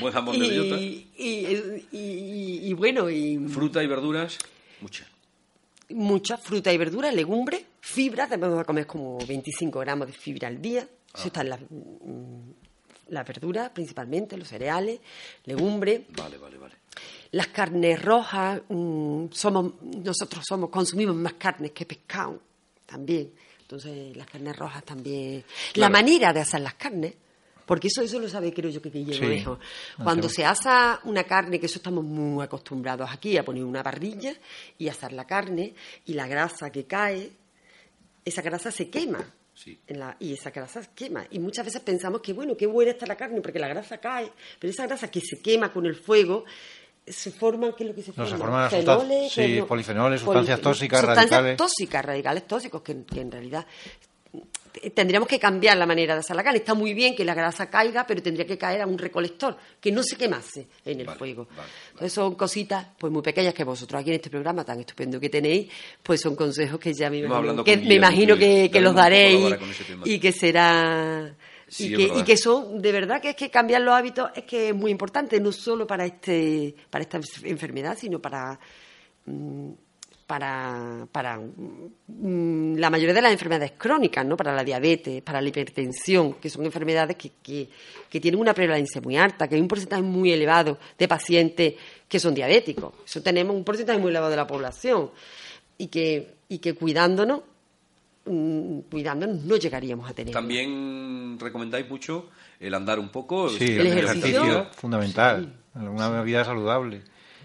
Buen 0.01 0.13
jamón 0.13 0.39
de 0.39 0.49
bellota. 0.49 0.77
y, 0.81 1.09
y- 1.17 1.85
y- 1.93 2.69
y 2.69 2.73
bueno, 2.75 3.09
y 3.11 3.39
Fruta 3.49 3.83
y 3.83 3.87
verduras, 3.87 4.39
mucha. 4.81 5.07
mucha 5.91 6.37
fruta 6.37 6.73
y 6.73 6.79
verdura, 6.79 7.13
legumbres, 7.13 7.63
fibra, 7.81 8.27
debemos 8.27 8.59
de 8.59 8.65
comer 8.65 8.87
como 8.87 9.19
25 9.27 9.79
gramos 9.81 10.07
de 10.09 10.13
fibra 10.13 10.49
al 10.49 10.61
día. 10.61 10.89
Eso 11.15 11.27
está 11.29 11.43
en 11.43 11.49
las 11.51 11.61
mm, 11.61 12.51
las 13.09 13.27
verduras 13.27 13.71
principalmente, 13.71 14.37
los 14.37 14.49
cereales, 14.49 14.99
legumbres. 15.45 16.03
Vale, 16.17 16.39
vale, 16.39 16.57
vale. 16.59 16.75
Las 17.33 17.49
carnes 17.49 18.01
rojas, 18.03 18.63
mm, 18.69 19.27
somos, 19.31 19.75
nosotros 19.83 20.45
somos, 20.49 20.71
consumimos 20.71 21.15
más 21.17 21.35
carnes 21.35 21.73
que 21.73 21.85
pescado 21.85 22.41
también. 22.87 23.31
Entonces, 23.61 24.17
las 24.17 24.27
carnes 24.27 24.57
rojas 24.57 24.85
también. 24.85 25.45
La 25.75 25.89
manera 25.89 26.33
de 26.33 26.41
hacer 26.41 26.61
las 26.61 26.75
carnes 26.75 27.15
Porque 27.67 27.89
eso, 27.89 28.03
eso 28.03 28.19
lo 28.19 28.29
sabe, 28.29 28.53
creo 28.53 28.71
yo, 28.71 28.83
que 28.83 28.91
Guillermo 28.91 29.59
Cuando 30.03 30.29
se 30.29 30.45
asa 30.45 31.01
una 31.05 31.25
carne, 31.25 31.59
que 31.59 31.67
eso 31.67 31.79
estamos 31.79 32.05
muy 32.05 32.45
acostumbrados 32.45 33.11
aquí, 33.11 33.37
a 33.37 33.45
poner 33.45 33.65
una 33.65 33.83
parrilla 33.83 34.35
y 34.79 34.89
asar 34.89 35.13
la 35.13 35.27
carne, 35.27 35.75
y 36.05 36.13
la 36.13 36.27
grasa 36.27 36.71
que 36.71 36.85
cae, 36.85 37.31
esa 38.25 38.43
grasa 38.43 38.71
se 38.71 38.91
quema. 38.91 39.25
y 40.19 40.33
esa 40.35 40.51
grasa 40.51 40.83
se 40.83 40.91
quema. 40.95 41.25
Y 41.31 41.39
muchas 41.39 41.65
veces 41.65 41.81
pensamos 41.81 42.21
que, 42.21 42.33
bueno, 42.33 42.57
qué 42.57 42.67
buena 42.67 42.91
está 42.91 43.07
la 43.07 43.17
carne, 43.17 43.41
porque 43.41 43.59
la 43.59 43.69
grasa 43.69 43.99
cae, 43.99 44.31
pero 44.59 44.71
esa 44.71 44.87
grasa 44.87 45.11
que 45.11 45.21
se 45.21 45.41
quema 45.41 45.73
con 45.73 45.87
el 45.87 45.95
fuego, 45.95 46.45
se 47.07 47.31
forman, 47.31 47.73
¿qué 47.75 47.85
es 47.85 47.89
lo 47.91 47.95
que 47.95 48.03
se 48.03 48.13
forma? 48.13 48.31
se 48.31 48.37
forman 48.37 48.71
Fenoles, 48.71 49.33
sí, 49.33 49.63
polifenoles, 49.67 50.21
sustancias 50.21 50.61
tóxicas, 50.61 51.01
sustancias 51.01 51.31
radicales. 51.31 51.57
tóxicas, 51.57 52.05
radicales 52.05 52.47
tóxicos, 52.47 52.83
que 52.83 52.93
en 52.93 53.31
realidad 53.31 53.67
tendríamos 54.95 55.29
que 55.29 55.39
cambiar 55.39 55.77
la 55.77 55.87
manera 55.87 56.15
de 56.15 56.21
hacer 56.21 56.35
la 56.35 56.43
carne. 56.43 56.59
Está 56.59 56.75
muy 56.75 56.95
bien 56.95 57.15
que 57.15 57.25
la 57.25 57.35
grasa 57.35 57.71
caiga, 57.71 58.07
pero 58.07 58.23
tendría 58.23 58.47
que 58.47 58.59
caer 58.59 58.83
a 58.83 58.87
un 58.87 58.99
recolector, 58.99 59.57
que 59.81 59.93
no 59.93 60.03
se 60.03 60.17
quemase 60.17 60.67
en 60.85 61.01
el 61.01 61.11
fuego. 61.11 61.47
Entonces 61.93 62.13
son 62.13 62.35
cositas 62.35 62.87
pues 62.99 63.13
muy 63.13 63.23
pequeñas 63.23 63.55
que 63.55 63.65
vosotros 63.65 64.01
aquí 64.01 64.11
en 64.11 64.17
este 64.17 64.31
programa 64.31 64.65
tan 64.65 64.81
estupendo 64.81 65.21
que 65.21 65.29
tenéis, 65.29 65.71
pues 66.03 66.21
son 66.21 66.35
consejos 66.35 66.79
que 66.81 66.93
ya 66.93 67.09
me 67.11 67.19
imagino 67.19 67.65
que, 67.65 67.77
me 67.77 67.95
imagino 67.95 68.37
que, 68.37 68.71
los 68.81 68.95
daréis 68.95 69.57
y 70.05 70.19
que 70.19 70.33
será... 70.33 71.35
y, 71.79 72.23
que, 72.25 72.37
son, 72.37 72.81
de 72.83 72.93
verdad, 72.93 73.21
que 73.21 73.31
es 73.31 73.37
que 73.37 73.51
cambiar 73.51 73.83
los 73.83 73.95
hábitos 73.95 74.31
es 74.35 74.45
que 74.45 74.71
es 74.71 74.75
muy 74.75 74.91
importante, 74.91 75.41
no 75.41 75.53
solo 75.53 75.87
para, 75.87 76.05
este, 76.05 76.75
para 76.91 77.03
esta 77.03 77.21
enfermedad, 77.45 77.97
sino 77.99 78.21
para... 78.21 78.59
Para, 80.27 81.07
para 81.13 81.39
mm, 81.39 82.77
la 82.77 82.89
mayoría 82.89 83.13
de 83.13 83.21
las 83.21 83.33
enfermedades 83.33 83.73
crónicas, 83.77 84.25
¿no? 84.25 84.39
para 84.39 84.55
la 84.55 84.65
diabetes, 84.65 85.21
para 85.23 85.39
la 85.39 85.49
hipertensión, 85.51 86.35
que 86.35 86.49
son 86.49 86.65
enfermedades 86.65 87.17
que, 87.17 87.33
que, 87.43 88.21
tienen 88.21 88.41
una 88.41 88.55
prevalencia 88.55 89.03
muy 89.03 89.19
alta, 89.19 89.47
que 89.47 89.57
hay 89.57 89.61
un 89.61 89.69
porcentaje 89.69 90.01
muy 90.01 90.33
elevado 90.33 90.79
de 90.97 91.09
pacientes 91.09 91.75
que 92.09 92.19
son 92.19 92.35
diabéticos. 92.35 92.95
Eso 93.05 93.23
tenemos 93.23 93.55
un 93.55 93.65
porcentaje 93.65 93.99
muy 93.99 94.11
elevado 94.11 94.31
de 94.31 94.37
la 94.37 94.47
población 94.47 95.11
y 95.77 95.89
que, 95.89 96.37
y 96.49 96.59
que 96.59 96.73
cuidándonos, 96.73 97.43
mm, 98.25 98.79
cuidándonos 98.91 99.45
no 99.45 99.57
llegaríamos 99.57 100.09
a 100.09 100.15
tener. 100.15 100.33
También 100.33 101.39
recomendáis 101.39 101.87
mucho 101.91 102.31
el 102.61 102.73
andar 102.73 102.99
un 102.99 103.11
poco. 103.11 103.51
Sí, 103.51 103.77
el, 103.77 103.89
ejercicio, 103.89 104.71
fundamental, 104.73 105.53
una 105.75 106.23
vida 106.23 106.47
saludable 106.47 107.03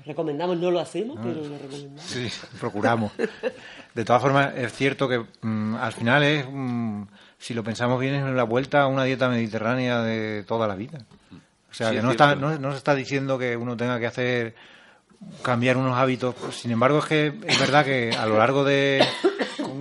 recomendamos, 0.10 0.58
no 0.58 0.72
lo 0.72 0.80
hacemos, 0.80 1.18
pero 1.22 1.36
lo 1.36 1.58
recomendamos. 1.58 2.02
Sí, 2.02 2.28
procuramos. 2.60 3.12
De 3.94 4.04
todas 4.04 4.22
formas, 4.22 4.54
es 4.56 4.74
cierto 4.74 5.08
que 5.08 5.24
mm, 5.42 5.76
al 5.76 5.94
final 5.94 6.24
es, 6.24 6.46
mm, 6.52 7.04
si 7.38 7.54
lo 7.54 7.64
pensamos 7.64 8.00
bien, 8.00 8.16
es 8.16 8.24
la 8.34 8.44
vuelta 8.44 8.82
a 8.82 8.88
una 8.88 9.04
dieta 9.04 9.30
mediterránea 9.30 10.02
de 10.02 10.44
toda 10.48 10.68
la 10.68 10.76
vida. 10.76 11.00
O 11.70 11.74
sea, 11.74 11.92
que 11.92 12.02
no, 12.02 12.10
está, 12.10 12.36
no, 12.36 12.72
se 12.72 12.78
está 12.78 12.96
diciendo 12.96 13.38
que 13.38 13.56
uno 13.56 13.78
tenga 13.78 14.00
que 14.00 14.08
hacer 14.08 14.56
cambiar 15.44 15.78
unos 15.78 15.96
hábitos. 15.96 16.36
Sin 16.52 16.72
embargo, 16.72 17.00
es 17.00 17.06
que 17.06 17.28
es 17.46 17.60
verdad 17.60 17.86
que 17.86 18.12
a 18.12 18.26
lo 18.26 18.40
largo 18.40 18.64
de, 18.64 19.06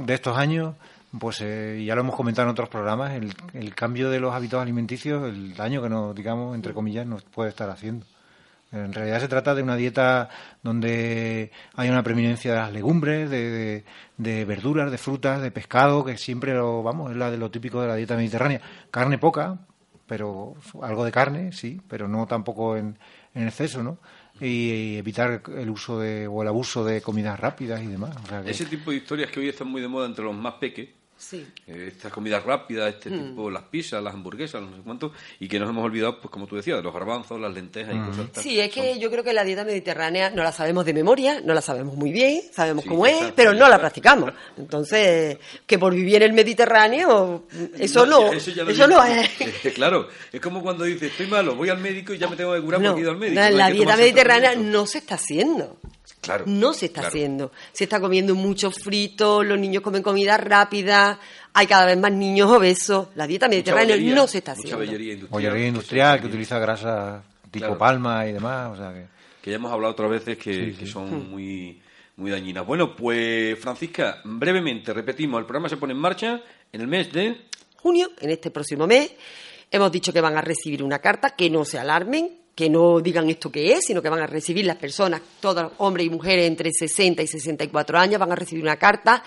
de 0.05 0.15
estos 0.15 0.37
años, 0.37 0.75
pues 1.19 1.41
eh, 1.41 1.83
ya 1.87 1.95
lo 1.95 2.03
hemos 2.03 2.17
comentado 2.17 2.47
en 2.47 2.53
otros 2.53 2.69
programas, 2.69 3.15
el, 3.15 3.33
el 3.55 3.75
cambio 3.75 4.11
de 4.11 4.21
los 4.21 4.35
hábitos 4.35 4.61
alimenticios, 4.61 5.27
el 5.27 5.55
daño 5.55 5.81
que 5.81 5.89
nos, 5.89 6.15
digamos, 6.15 6.55
entre 6.55 6.75
comillas, 6.75 7.07
nos 7.07 7.23
puede 7.23 7.49
estar 7.49 7.71
haciendo. 7.71 8.05
En 8.71 8.93
realidad 8.93 9.21
se 9.21 9.29
trata 9.29 9.55
de 9.55 9.63
una 9.63 9.77
dieta 9.77 10.29
donde 10.63 11.51
hay 11.75 11.89
una 11.89 12.03
preeminencia 12.03 12.53
de 12.53 12.59
las 12.59 12.73
legumbres, 12.73 13.31
de, 13.31 13.85
verduras, 14.45 14.91
de 14.91 14.99
frutas, 14.99 15.41
de 15.41 15.51
pescado, 15.51 16.05
que 16.05 16.19
siempre 16.19 16.53
lo, 16.53 16.83
vamos, 16.83 17.11
es 17.11 17.17
la 17.17 17.31
de 17.31 17.39
lo 17.39 17.51
típico 17.51 17.81
de 17.81 17.89
la 17.89 17.97
dieta 17.97 18.17
mediterránea. 18.17 18.61
Carne 18.91 19.17
poca, 19.17 19.59
pero 20.07 20.55
algo 20.83 21.05
de 21.05 21.13
carne, 21.13 21.53
sí, 21.53 21.81
pero 21.89 22.09
no 22.09 22.27
tampoco 22.27 22.77
en, 22.77 22.99
exceso, 23.35 23.83
¿no? 23.83 23.99
Y, 24.39 24.97
evitar 24.97 25.43
el 25.57 25.71
uso 25.71 25.99
de, 25.99 26.27
o 26.27 26.43
el 26.43 26.49
abuso 26.49 26.85
de 26.85 27.01
comidas 27.01 27.41
rápidas 27.41 27.83
y 27.83 27.87
demás. 27.87 28.17
Ese 28.45 28.67
tipo 28.67 28.91
de 28.91 28.99
historias 28.99 29.31
que 29.31 29.41
hoy 29.41 29.49
están 29.49 29.69
muy 29.69 29.81
de 29.81 29.89
moda 29.89 30.07
entre 30.07 30.25
los 30.25 30.35
más 30.35 30.55
peques, 30.55 30.91
Sí. 31.19 31.45
Eh, 31.67 31.89
estas 31.89 32.13
comidas 32.13 32.45
rápidas, 32.45 32.95
este 32.95 33.11
mm. 33.11 33.31
tipo, 33.31 33.51
las 33.51 33.65
pizzas, 33.65 34.01
las 34.03 34.15
hamburguesas, 34.15 34.63
no 34.63 34.77
sé 34.77 34.83
cuánto, 34.85 35.13
y 35.41 35.49
que 35.49 35.59
nos 35.59 35.69
hemos 35.69 35.85
olvidado, 35.85 36.21
pues 36.21 36.31
como 36.31 36.47
tú 36.47 36.55
decías, 36.55 36.77
de 36.77 36.83
los 36.83 36.95
garbanzos, 36.95 37.41
las 37.41 37.53
lentejas 37.53 37.93
y 37.93 37.99
mm. 37.99 38.07
cosas 38.07 38.27
así. 38.37 38.51
Sí, 38.51 38.61
es 38.61 38.73
que 38.73 39.01
yo 39.01 39.11
creo 39.11 39.25
que 39.25 39.33
la 39.33 39.43
dieta 39.43 39.65
mediterránea 39.65 40.31
no 40.31 40.45
la 40.45 40.53
sabemos 40.53 40.85
de 40.85 40.95
memoria, 40.95 41.41
no 41.41 41.55
la 41.55 41.61
sabemos 41.61 41.97
muy 41.97 42.13
bien, 42.13 42.43
sabemos 42.53 42.85
cómo 42.85 43.05
es, 43.05 43.33
pero 43.35 43.53
no 43.53 43.69
la 43.69 43.81
practicamos. 43.81 44.33
Entonces, 44.57 45.39
que 45.67 45.79
por 45.79 45.93
vivir 45.93 46.17
en 46.17 46.23
el 46.23 46.33
Mediterráneo, 46.33 47.47
eso 47.77 48.07
no, 48.07 48.33
eso, 48.33 48.87
no 48.87 49.05
es. 49.05 49.29
claro, 49.75 50.09
es 50.33 50.41
como 50.41 50.63
cuando 50.63 50.85
dices, 50.85 51.11
estoy 51.11 51.27
malo, 51.27 51.57
voy 51.57 51.69
al 51.69 51.79
médico 51.79 52.15
y 52.15 52.19
ya 52.19 52.29
me 52.29 52.37
tengo 52.37 52.55
que 52.55 52.61
curar 52.61 52.81
porque 52.81 53.01
he 53.01 53.03
ido 53.03 53.11
al 53.11 53.19
médico. 53.19 53.41
la 53.41 53.71
dieta 53.71 53.97
mediterránea 53.97 54.55
no 54.55 54.87
se 54.87 54.99
está 54.99 55.17
haciendo. 55.17 55.79
No 56.47 56.73
se 56.73 56.87
está 56.87 57.07
haciendo. 57.07 57.53
Se 57.73 57.85
está 57.85 58.01
comiendo 58.01 58.35
mucho 58.35 58.71
frito, 58.71 59.43
los 59.43 59.59
niños 59.59 59.83
comen 59.83 60.03
comida 60.03 60.37
rápida, 60.37 61.19
hay 61.53 61.67
cada 61.67 61.87
vez 61.87 61.99
más 61.99 62.13
niños 62.13 62.51
obesos. 62.51 63.09
La 63.15 63.27
dieta 63.27 63.49
mediterránea 63.49 63.97
no 63.97 64.27
se 64.27 64.39
está 64.39 64.53
haciendo. 64.53 64.79
Bollería 65.31 65.67
industrial, 65.67 66.21
que 66.21 66.27
utiliza 66.27 66.59
grasa 66.59 67.23
tipo 67.51 67.79
palma 67.79 68.27
y 68.27 68.33
demás. 68.33 68.73
O 68.73 68.77
sea 68.77 68.93
que... 68.93 69.07
que... 69.43 69.51
ya 69.51 69.57
hemos 69.57 69.73
hablado 69.73 69.93
otras 69.93 70.11
veces 70.11 70.39
que, 70.39 70.75
son 70.87 71.11
hmm. 71.11 71.31
muy, 71.31 71.81
muy 72.17 72.31
dañinas. 72.31 72.67
Bueno, 72.67 72.95
pues 72.95 73.59
Francisca, 73.59 74.21
brevemente 74.25 74.93
repetimos, 74.93 75.41
el 75.41 75.47
programa 75.47 75.69
se 75.69 75.77
pone 75.77 75.93
en 75.93 75.99
marcha 75.99 76.41
en 76.73 76.81
el 76.81 76.87
mes 76.87 77.13
de... 77.13 77.49
Junio, 77.77 78.11
en 78.21 78.31
este 78.31 78.51
próximo 78.51 78.87
mes. 78.87 79.13
Hemos 79.71 79.93
dicho 79.93 80.13
que 80.13 80.21
van 80.21 80.37
a 80.37 80.41
recibir 80.41 80.83
una 80.83 80.99
carta, 80.99 81.31
que 81.31 81.51
no 81.51 81.65
se 81.65 81.79
alarmen, 81.79 82.39
que 82.59 82.69
no 82.69 82.99
digan 82.99 83.31
esto 83.31 83.53
que 83.53 83.71
es, 83.71 83.85
sino 83.87 84.03
que 84.03 84.09
van 84.09 84.19
a 84.19 84.27
recibir 84.27 84.67
las 84.67 84.79
personas, 84.79 85.23
todos 85.39 85.75
hombres 85.79 86.09
y 86.09 86.11
mujeres 86.11 86.45
entre 86.49 86.73
60 86.73 87.23
y 87.23 87.27
64 87.29 87.97
años, 87.97 88.19
van 88.19 88.33
a 88.33 88.35
recibir 88.35 88.65
una 88.65 88.77
carta 88.77 89.23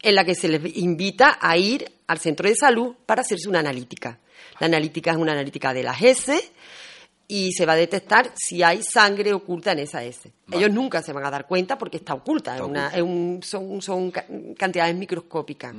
en 0.00 0.14
la 0.14 0.24
que 0.24 0.36
se 0.36 0.46
les 0.46 0.76
invita 0.76 1.38
a 1.40 1.56
ir 1.56 1.90
al 2.06 2.20
centro 2.20 2.48
de 2.48 2.54
salud 2.54 2.94
para 3.04 3.22
hacerse 3.22 3.48
una 3.48 3.58
analítica. 3.58 4.20
La 4.60 4.68
analítica 4.68 5.10
es 5.10 5.16
una 5.16 5.32
analítica 5.32 5.74
de 5.74 5.82
las 5.82 6.00
S 6.00 6.40
y 7.30 7.52
se 7.52 7.66
va 7.66 7.74
a 7.74 7.76
detectar 7.76 8.32
si 8.34 8.62
hay 8.62 8.82
sangre 8.82 9.34
oculta 9.34 9.72
en 9.72 9.80
esa 9.80 10.02
S. 10.02 10.32
Ellos 10.50 10.70
nunca 10.70 11.02
se 11.02 11.12
van 11.12 11.26
a 11.26 11.30
dar 11.30 11.46
cuenta 11.46 11.76
porque 11.76 11.98
está 11.98 12.14
oculta, 12.14 12.56
son, 13.42 14.12
cantidades 14.56 14.96
microscópicas. 14.96 15.74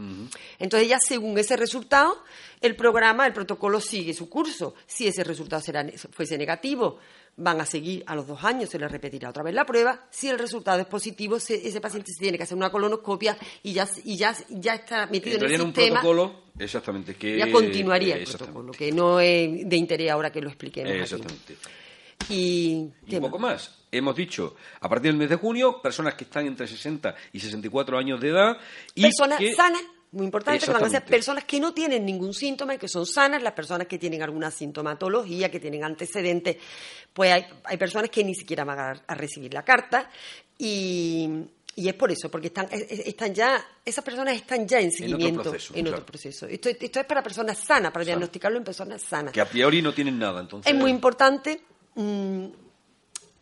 Entonces 0.59 0.87
ya 0.87 0.99
según 0.99 1.39
ese 1.39 1.57
resultado, 1.57 2.23
el 2.61 2.75
programa, 2.75 3.25
el 3.25 3.33
protocolo 3.33 3.81
sigue 3.81 4.13
su 4.13 4.29
curso. 4.29 4.75
Si 4.85 5.07
ese 5.07 5.23
resultado 5.23 5.63
fuese 6.11 6.37
negativo, 6.37 6.99
van 7.39 7.61
a 7.61 7.65
seguir 7.65 8.03
a 8.05 8.15
los 8.15 8.27
dos 8.27 8.43
años, 8.43 8.69
se 8.69 8.77
les 8.77 8.91
repetirá 8.91 9.29
otra 9.29 9.43
vez 9.43 9.53
la 9.53 9.65
prueba. 9.65 10.07
Si 10.09 10.27
el 10.29 10.37
resultado 10.37 10.79
es 10.79 10.85
positivo, 10.85 11.37
ese 11.37 11.81
paciente 11.81 12.11
se 12.13 12.19
tiene 12.21 12.37
que 12.37 12.43
hacer 12.43 12.57
una 12.57 12.69
colonoscopia 12.69 13.37
y 13.63 13.73
ya, 13.73 13.87
y 14.03 14.17
ya, 14.17 14.35
ya 14.49 14.75
está 14.75 15.07
metido 15.07 15.37
en 15.37 15.43
el 15.43 15.49
sistema. 15.61 15.65
Un 15.65 15.73
protocolo, 15.73 16.43
exactamente. 16.57 17.15
Que, 17.15 17.37
ya 17.37 17.51
continuaría 17.51 18.17
el 18.17 18.25
protocolo, 18.25 18.71
que 18.73 18.91
no 18.91 19.19
es 19.19 19.67
de 19.67 19.75
interés 19.75 20.11
ahora 20.11 20.31
que 20.31 20.41
lo 20.41 20.49
expliquemos. 20.49 20.91
Exactamente. 20.91 21.57
Y, 22.29 22.91
un 23.11 23.21
poco 23.21 23.39
más. 23.39 23.75
Hemos 23.91 24.15
dicho, 24.15 24.55
a 24.81 24.87
partir 24.87 25.11
del 25.11 25.17
mes 25.17 25.29
de 25.29 25.35
junio, 25.37 25.81
personas 25.81 26.13
que 26.13 26.25
están 26.25 26.45
entre 26.45 26.67
60 26.67 27.15
y 27.33 27.39
64 27.39 27.97
años 27.97 28.21
de 28.21 28.29
edad. 28.29 28.57
Y 28.93 29.01
personas 29.01 29.41
sanas 29.55 29.81
muy 30.11 30.25
importante, 30.25 30.65
que 30.65 30.71
van 30.71 30.83
a 30.83 30.89
ser 30.89 31.05
personas 31.05 31.43
que 31.43 31.59
no 31.59 31.73
tienen 31.73 32.05
ningún 32.05 32.33
síntoma 32.33 32.75
y 32.75 32.77
que 32.77 32.87
son 32.87 33.05
sanas, 33.05 33.43
las 33.43 33.53
personas 33.53 33.87
que 33.87 33.99
tienen 33.99 34.23
alguna 34.23 34.49
sintomatología, 34.49 35.51
que 35.51 35.59
tienen 35.59 35.83
antecedentes, 35.83 36.57
pues 37.13 37.31
hay, 37.31 37.45
hay 37.63 37.77
personas 37.77 38.09
que 38.09 38.23
ni 38.23 38.33
siquiera 38.33 38.63
van 38.63 38.79
a, 38.79 39.15
recibir 39.15 39.53
la 39.53 39.63
carta 39.63 40.09
y, 40.57 41.29
y, 41.75 41.87
es 41.87 41.93
por 41.93 42.11
eso, 42.11 42.29
porque 42.29 42.47
están, 42.47 42.67
están 42.71 43.33
ya, 43.33 43.63
esas 43.85 44.03
personas 44.03 44.35
están 44.35 44.67
ya 44.67 44.79
en 44.79 44.91
seguimiento, 44.91 45.53
en 45.73 45.87
otro 45.87 46.05
proceso. 46.05 46.47
Esto, 46.47 46.69
esto, 46.69 46.99
es 46.99 47.05
para 47.05 47.21
personas 47.21 47.59
sanas, 47.59 47.91
para 47.91 48.03
diagnosticarlo 48.03 48.57
en 48.57 48.63
personas 48.63 49.03
sanas. 49.03 49.31
Que 49.31 49.41
a 49.41 49.49
priori 49.49 49.81
no 49.81 49.93
tienen 49.93 50.17
nada, 50.17 50.41
entonces. 50.41 50.71
Es 50.71 50.77
muy 50.77 50.89
importante. 50.89 51.61
Mm, 51.95 52.47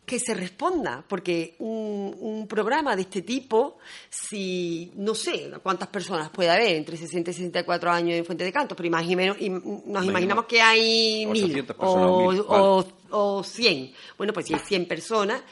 que 0.08 0.18
se 0.18 0.32
responda, 0.32 1.04
porque 1.06 1.54
un, 1.58 2.46
programa 2.48 2.96
de 2.96 3.02
este 3.02 3.20
tipo, 3.20 3.76
si 4.08 4.90
no 4.96 5.14
sé 5.14 5.50
cuántas 5.62 5.88
personas 5.88 6.30
puede 6.30 6.48
haber 6.48 6.76
entre 6.76 6.96
60 6.96 7.30
y 7.30 7.34
64 7.34 7.90
años 7.90 8.18
en 8.18 8.24
Fuente 8.24 8.42
de 8.42 8.50
Canto, 8.50 8.74
pero 8.74 8.86
imagino, 8.86 9.36
nos 9.84 10.04
imaginamos 10.06 10.46
que 10.46 10.62
hay 10.62 11.26
mil 11.26 11.66
o, 11.76 12.84
o, 13.10 13.44
100. 13.44 13.92
Bueno, 14.16 14.32
pues 14.32 14.46
si 14.46 14.54
hay 14.54 14.60
100 14.60 14.88
personas, 14.88 15.42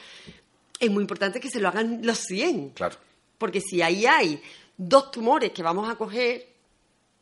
es 0.79 0.89
muy 0.89 1.03
importante 1.03 1.39
que 1.39 1.51
se 1.51 1.59
lo 1.59 1.67
hagan 1.67 1.99
los 2.03 2.17
100. 2.17 2.71
Claro. 2.71 2.95
Porque 3.37 3.61
si 3.61 3.83
ahí 3.83 4.07
hay 4.07 4.41
dos 4.75 5.11
tumores 5.11 5.51
que 5.51 5.61
vamos 5.61 5.87
a 5.87 5.95
coger, 5.95 6.47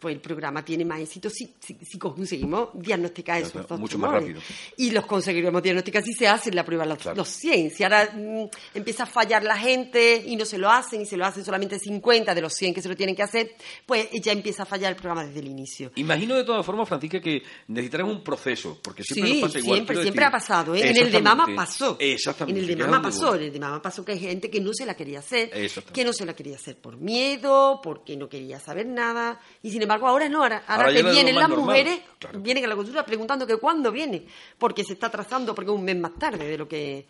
pues 0.05 0.13
el 0.13 0.21
programa 0.21 0.63
tiene 0.63 0.85
más 0.85 0.99
éxito 0.99 1.31
si, 1.31 1.55
si, 1.59 1.97
conseguimos 1.97 2.69
diagnosticar 2.75 3.41
esos 3.41 3.67
dos 3.67 3.79
Mucho 3.79 3.97
más 3.97 4.11
rápido. 4.11 4.39
Y 4.77 4.91
los 4.91 5.03
conseguiremos 5.07 5.63
diagnosticar 5.63 6.03
si 6.03 6.13
se 6.13 6.27
hace 6.27 6.51
la 6.51 6.63
prueba 6.63 6.85
los, 6.85 7.03
los 7.15 7.27
100. 7.27 7.71
Si 7.71 7.83
ahora 7.83 8.11
mm, 8.13 8.43
empieza 8.75 9.01
a 9.01 9.05
fallar 9.07 9.43
la 9.43 9.57
gente 9.57 10.23
y 10.23 10.35
no 10.35 10.45
se 10.45 10.59
lo 10.59 10.69
hacen 10.69 11.01
y 11.01 11.07
se 11.07 11.17
lo 11.17 11.25
hacen 11.25 11.43
solamente 11.43 11.79
50 11.79 12.35
de 12.35 12.39
los 12.39 12.53
100 12.53 12.75
que 12.75 12.83
se 12.83 12.87
lo 12.87 12.95
tienen 12.95 13.15
que 13.15 13.23
hacer, 13.23 13.55
pues 13.83 14.07
ya 14.21 14.31
empieza 14.31 14.61
a 14.61 14.67
fallar 14.67 14.91
el 14.91 14.95
programa 14.95 15.25
desde 15.25 15.39
el 15.39 15.47
inicio. 15.47 15.91
Imagino 15.95 16.35
de 16.35 16.43
todas 16.43 16.63
formas, 16.63 16.87
Francisca, 16.87 17.19
que 17.19 17.41
necesitaremos 17.69 18.15
un 18.15 18.23
proceso, 18.23 18.79
porque 18.83 19.01
siempre 19.01 19.33
nos 19.33 19.41
pasa 19.41 19.57
igual. 19.57 19.77
Siempre, 19.77 20.01
siempre 20.03 20.25
ha 20.25 20.31
pasado. 20.31 20.75
¿eh? 20.75 20.87
En 20.87 20.97
el 20.97 21.11
de 21.11 21.19
Mama 21.19 21.47
pasó. 21.55 21.97
Exactamente. 21.99 22.59
En 22.59 22.69
el 22.69 22.77
de 22.77 22.83
Mama 22.83 23.01
pasó. 23.01 23.33
En 23.33 23.41
el 23.41 23.51
de 23.51 23.59
Mama 23.59 23.81
pasó 23.81 24.05
que 24.05 24.11
hay 24.11 24.19
gente 24.19 24.51
que 24.51 24.61
no 24.61 24.71
se 24.71 24.85
la 24.85 24.93
quería 24.93 25.17
hacer, 25.17 25.49
que 25.91 26.05
no 26.05 26.13
se 26.13 26.27
la 26.27 26.35
quería 26.35 26.57
hacer 26.57 26.77
por 26.77 26.95
miedo, 26.95 27.79
porque 27.81 28.15
no 28.15 28.29
quería 28.29 28.59
saber 28.59 28.85
nada. 28.85 29.39
Y 29.63 29.71
sin 29.71 29.81
embargo, 29.81 29.94
ahora 30.03 30.29
no. 30.29 30.43
Ahora, 30.43 30.63
ahora, 30.67 30.93
te 30.93 31.03
vienen 31.03 31.35
las 31.35 31.49
mujeres, 31.49 32.01
vienen 32.35 32.65
a 32.65 32.67
la 32.67 32.75
consulta 32.75 33.05
preguntando 33.05 33.47
que 33.47 33.57
cuándo 33.57 33.91
viene, 33.91 34.25
porque 34.57 34.83
se 34.83 34.93
está 34.93 35.09
trazando, 35.09 35.53
porque 35.55 35.71
es 35.71 35.77
un 35.77 35.85
mes 35.85 35.97
más 35.97 36.13
tarde 36.15 36.47
de 36.47 36.57
lo 36.57 36.67
que. 36.67 37.07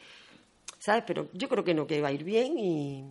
¿Sabes? 0.78 1.04
Pero 1.08 1.30
yo 1.34 1.50
creo 1.50 1.64
que 1.64 1.74
no, 1.74 1.88
que 1.88 2.02
va 2.02 2.10
a 2.10 2.12
ir 2.12 2.24
bien 2.24 2.58
y 2.60 3.06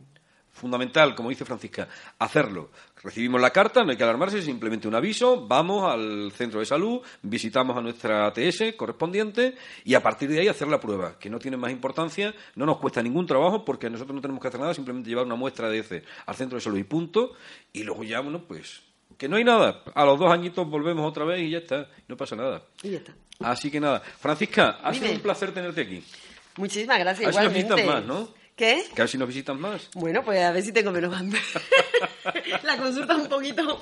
fundamental, 0.55 1.15
como 1.15 1.31
dice 1.31 1.45
Francisca, 1.45 1.89
hacerlo. 2.19 2.71
Recibimos 3.03 3.41
la 3.41 3.51
carta, 3.51 3.83
no 3.83 3.91
hay 3.91 3.97
que 3.97 4.05
alarmarse, 4.05 4.41
simplemente 4.41 4.89
un 4.89 4.95
aviso, 4.95 5.47
vamos 5.47 5.93
al 5.93 6.33
centro 6.33 6.61
de 6.61 6.67
salud, 6.67 7.03
visitamos 7.23 7.77
a 7.77 7.83
nuestra 7.83 8.27
ATS 8.27 8.75
correspondiente 8.77 9.57
y 9.85 9.95
a 9.95 10.03
partir 10.03 10.31
de 10.31 10.41
ahí 10.41 10.49
hacer 10.49 10.69
la 10.69 10.81
prueba, 10.81 11.19
que 11.19 11.29
no 11.29 11.39
tiene 11.39 11.57
más 11.57 11.73
importancia, 11.73 12.33
no 12.55 12.65
nos 12.65 12.79
cuesta 12.79 13.03
ningún 13.03 13.27
trabajo 13.27 13.65
porque 13.65 13.91
nosotros 13.91 14.15
no 14.15 14.23
tenemos 14.23 14.41
que 14.41 14.49
hacer 14.49 14.61
nada, 14.61 14.73
simplemente 14.73 15.11
llevar 15.11 15.27
una 15.27 15.35
muestra 15.35 15.69
de 15.69 15.81
ese 15.81 16.05
al 16.25 16.37
centro 16.37 16.57
de 16.57 16.63
salud 16.63 16.79
y 16.79 16.85
punto, 16.85 17.33
y 17.73 17.83
luego 17.83 18.05
ya, 18.05 18.21
bueno, 18.21 18.45
pues 18.47 18.81
que 19.17 19.29
no 19.29 19.37
hay 19.37 19.45
nada. 19.45 19.83
A 19.95 20.05
los 20.05 20.19
dos 20.19 20.33
añitos 20.33 20.69
volvemos 20.69 21.09
otra 21.09 21.25
vez 21.25 21.41
y 21.41 21.51
ya 21.51 21.59
está, 21.59 21.89
no 22.09 22.17
pasa 22.17 22.37
nada. 22.37 22.63
Y 22.83 22.91
ya 22.91 22.99
está. 22.99 23.15
Así 23.41 23.71
que 23.71 23.81
nada. 23.81 24.01
Francisca, 24.01 24.79
ha 24.83 24.95
sido 24.95 25.13
un 25.13 25.21
placer 25.21 25.53
tenerte 25.53 25.83
aquí. 25.83 26.05
Muchísimas 26.57 26.99
gracias. 26.99 27.31
igualmente. 27.31 27.85
más, 27.85 28.05
¿no? 28.05 28.29
¿Qué? 28.57 28.85
Que 28.95 29.03
a 29.03 29.05
ver 29.05 29.09
si 29.09 29.19
nos 29.19 29.27
visitan 29.27 29.61
más. 29.61 29.91
Bueno, 29.95 30.23
pues 30.25 30.41
a 30.41 30.53
ver 30.53 30.63
si 30.63 30.71
tengo 30.71 30.93
menos 30.93 31.13
hambre. 31.13 31.41
la 32.63 32.77
consulta 32.77 33.17
un 33.17 33.27
poquito 33.27 33.81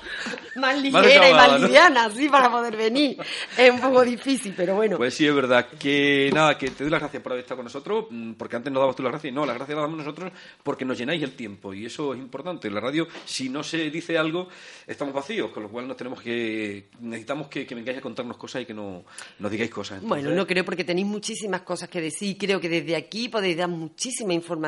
más 0.55 0.81
ligera 0.81 1.29
y 1.29 1.33
más 1.33 1.61
liviana, 1.61 2.05
así, 2.05 2.27
para 2.27 2.49
poder 2.49 2.75
venir. 2.75 3.17
Es 3.55 3.69
un 3.69 3.79
poco 3.79 4.03
difícil, 4.03 4.51
pero 4.57 4.73
bueno. 4.73 4.97
Pues 4.97 5.13
sí, 5.13 5.27
es 5.27 5.35
verdad. 5.35 5.67
Que 5.79 6.31
nada, 6.33 6.57
que 6.57 6.71
te 6.71 6.83
doy 6.83 6.89
las 6.89 7.01
gracias 7.01 7.21
por 7.21 7.33
haber 7.33 7.43
estado 7.43 7.57
con 7.57 7.65
nosotros, 7.65 8.07
mm, 8.09 8.33
porque 8.33 8.55
antes 8.55 8.73
nos 8.73 8.81
dabas 8.81 8.95
tú 8.95 9.03
las 9.03 9.11
gracias. 9.11 9.31
No, 9.31 9.45
las 9.45 9.55
gracias 9.55 9.75
las 9.75 9.83
damos 9.83 9.97
nosotros 9.99 10.31
porque 10.63 10.85
nos 10.85 10.97
llenáis 10.97 11.21
el 11.21 11.35
tiempo 11.35 11.71
y 11.71 11.85
eso 11.85 12.15
es 12.15 12.19
importante. 12.19 12.67
En 12.67 12.73
la 12.73 12.79
radio, 12.79 13.07
si 13.25 13.49
no 13.49 13.61
se 13.61 13.91
dice 13.91 14.17
algo, 14.17 14.47
estamos 14.87 15.13
vacíos, 15.13 15.51
con 15.51 15.61
lo 15.61 15.69
cual 15.69 15.87
nos 15.87 15.97
tenemos 15.97 16.19
que 16.19 16.89
necesitamos 16.99 17.47
que, 17.47 17.67
que 17.67 17.75
vengáis 17.75 17.99
a 17.99 18.01
contarnos 18.01 18.37
cosas 18.37 18.63
y 18.63 18.65
que 18.65 18.73
no, 18.73 19.05
nos 19.37 19.51
digáis 19.51 19.69
cosas. 19.69 20.01
Bueno, 20.01 20.31
no 20.31 20.47
creo 20.47 20.65
porque 20.65 20.83
tenéis 20.83 21.05
muchísimas 21.05 21.61
cosas 21.61 21.89
que 21.89 22.01
decir. 22.01 22.35
Creo 22.39 22.59
que 22.59 22.69
desde 22.69 22.95
aquí 22.95 23.29
podéis 23.29 23.57
dar 23.57 23.69
muchísima 23.69 24.33
información 24.33 24.62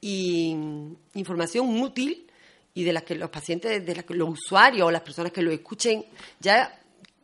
y 0.00 0.56
información 1.14 1.80
útil 1.80 2.26
y 2.74 2.84
de 2.84 2.92
las 2.92 3.02
que 3.02 3.14
los 3.14 3.30
pacientes, 3.30 3.84
de 3.84 3.94
las 3.94 4.04
que 4.04 4.14
los 4.14 4.28
usuarios 4.28 4.88
o 4.88 4.90
las 4.90 5.02
personas 5.02 5.32
que 5.32 5.42
lo 5.42 5.50
escuchen 5.50 6.04
ya 6.40 6.81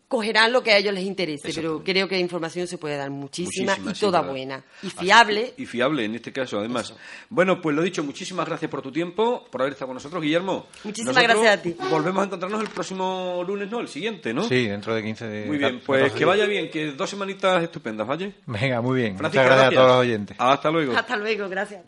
cogerán 0.09 0.53
lo 0.53 0.63
que 0.63 0.73
a 0.73 0.79
ellos 0.79 0.95
les 0.95 1.05
interese, 1.05 1.53
pero 1.55 1.85
creo 1.85 2.09
que 2.09 2.19
información 2.19 2.67
se 2.67 2.79
puede 2.79 2.97
dar 2.97 3.11
muchísima, 3.11 3.77
y 3.79 3.93
toda 3.93 4.23
buena. 4.23 4.65
Y 4.83 4.91
fiable. 4.91 5.53
y 5.57 5.67
fiable 5.67 6.05
en 6.05 6.15
este 6.15 6.33
caso, 6.33 6.59
además. 6.59 6.95
Bueno, 7.29 7.61
pues 7.61 7.77
lo 7.77 7.83
dicho, 7.83 8.03
muchísimas 8.03 8.47
gracias 8.47 8.71
por 8.71 8.81
tu 8.81 8.91
tiempo, 8.91 9.47
por 9.51 9.61
haber 9.61 9.75
estado 9.75 9.89
con 9.89 9.95
nosotros, 9.95 10.23
Guillermo. 10.23 10.67
Muchísimas 10.85 11.23
gracias 11.23 11.59
a 11.59 11.63
ti. 11.63 11.77
Volvemos 11.91 12.23
a 12.23 12.27
encontrarnos 12.27 12.63
el 12.63 12.69
próximo 12.69 13.45
lunes, 13.47 13.71
¿no? 13.71 13.81
El 13.81 13.89
siguiente, 13.89 14.33
¿no? 14.33 14.43
Sí, 14.45 14.67
dentro 14.67 14.95
de 14.95 15.03
15 15.03 15.31
días. 15.31 15.47
Muy 15.47 15.59
bien, 15.59 15.81
pues 15.85 16.13
que 16.13 16.25
vaya 16.25 16.47
bien, 16.47 16.71
que 16.71 16.93
dos 16.93 17.11
semanitas 17.11 17.63
estupendas, 17.63 18.07
¿vale? 18.07 18.33
Venga, 18.47 18.81
muy 18.81 19.03
bien. 19.03 19.15
Muchas 19.15 19.45
gracias 19.45 19.67
a 19.67 19.71
todos 19.71 19.89
los 19.89 19.97
oyentes. 19.97 20.37
Hasta 20.39 20.71
luego. 20.71 20.97
Hasta 20.97 21.17
luego, 21.17 21.49
gracias. 21.49 21.83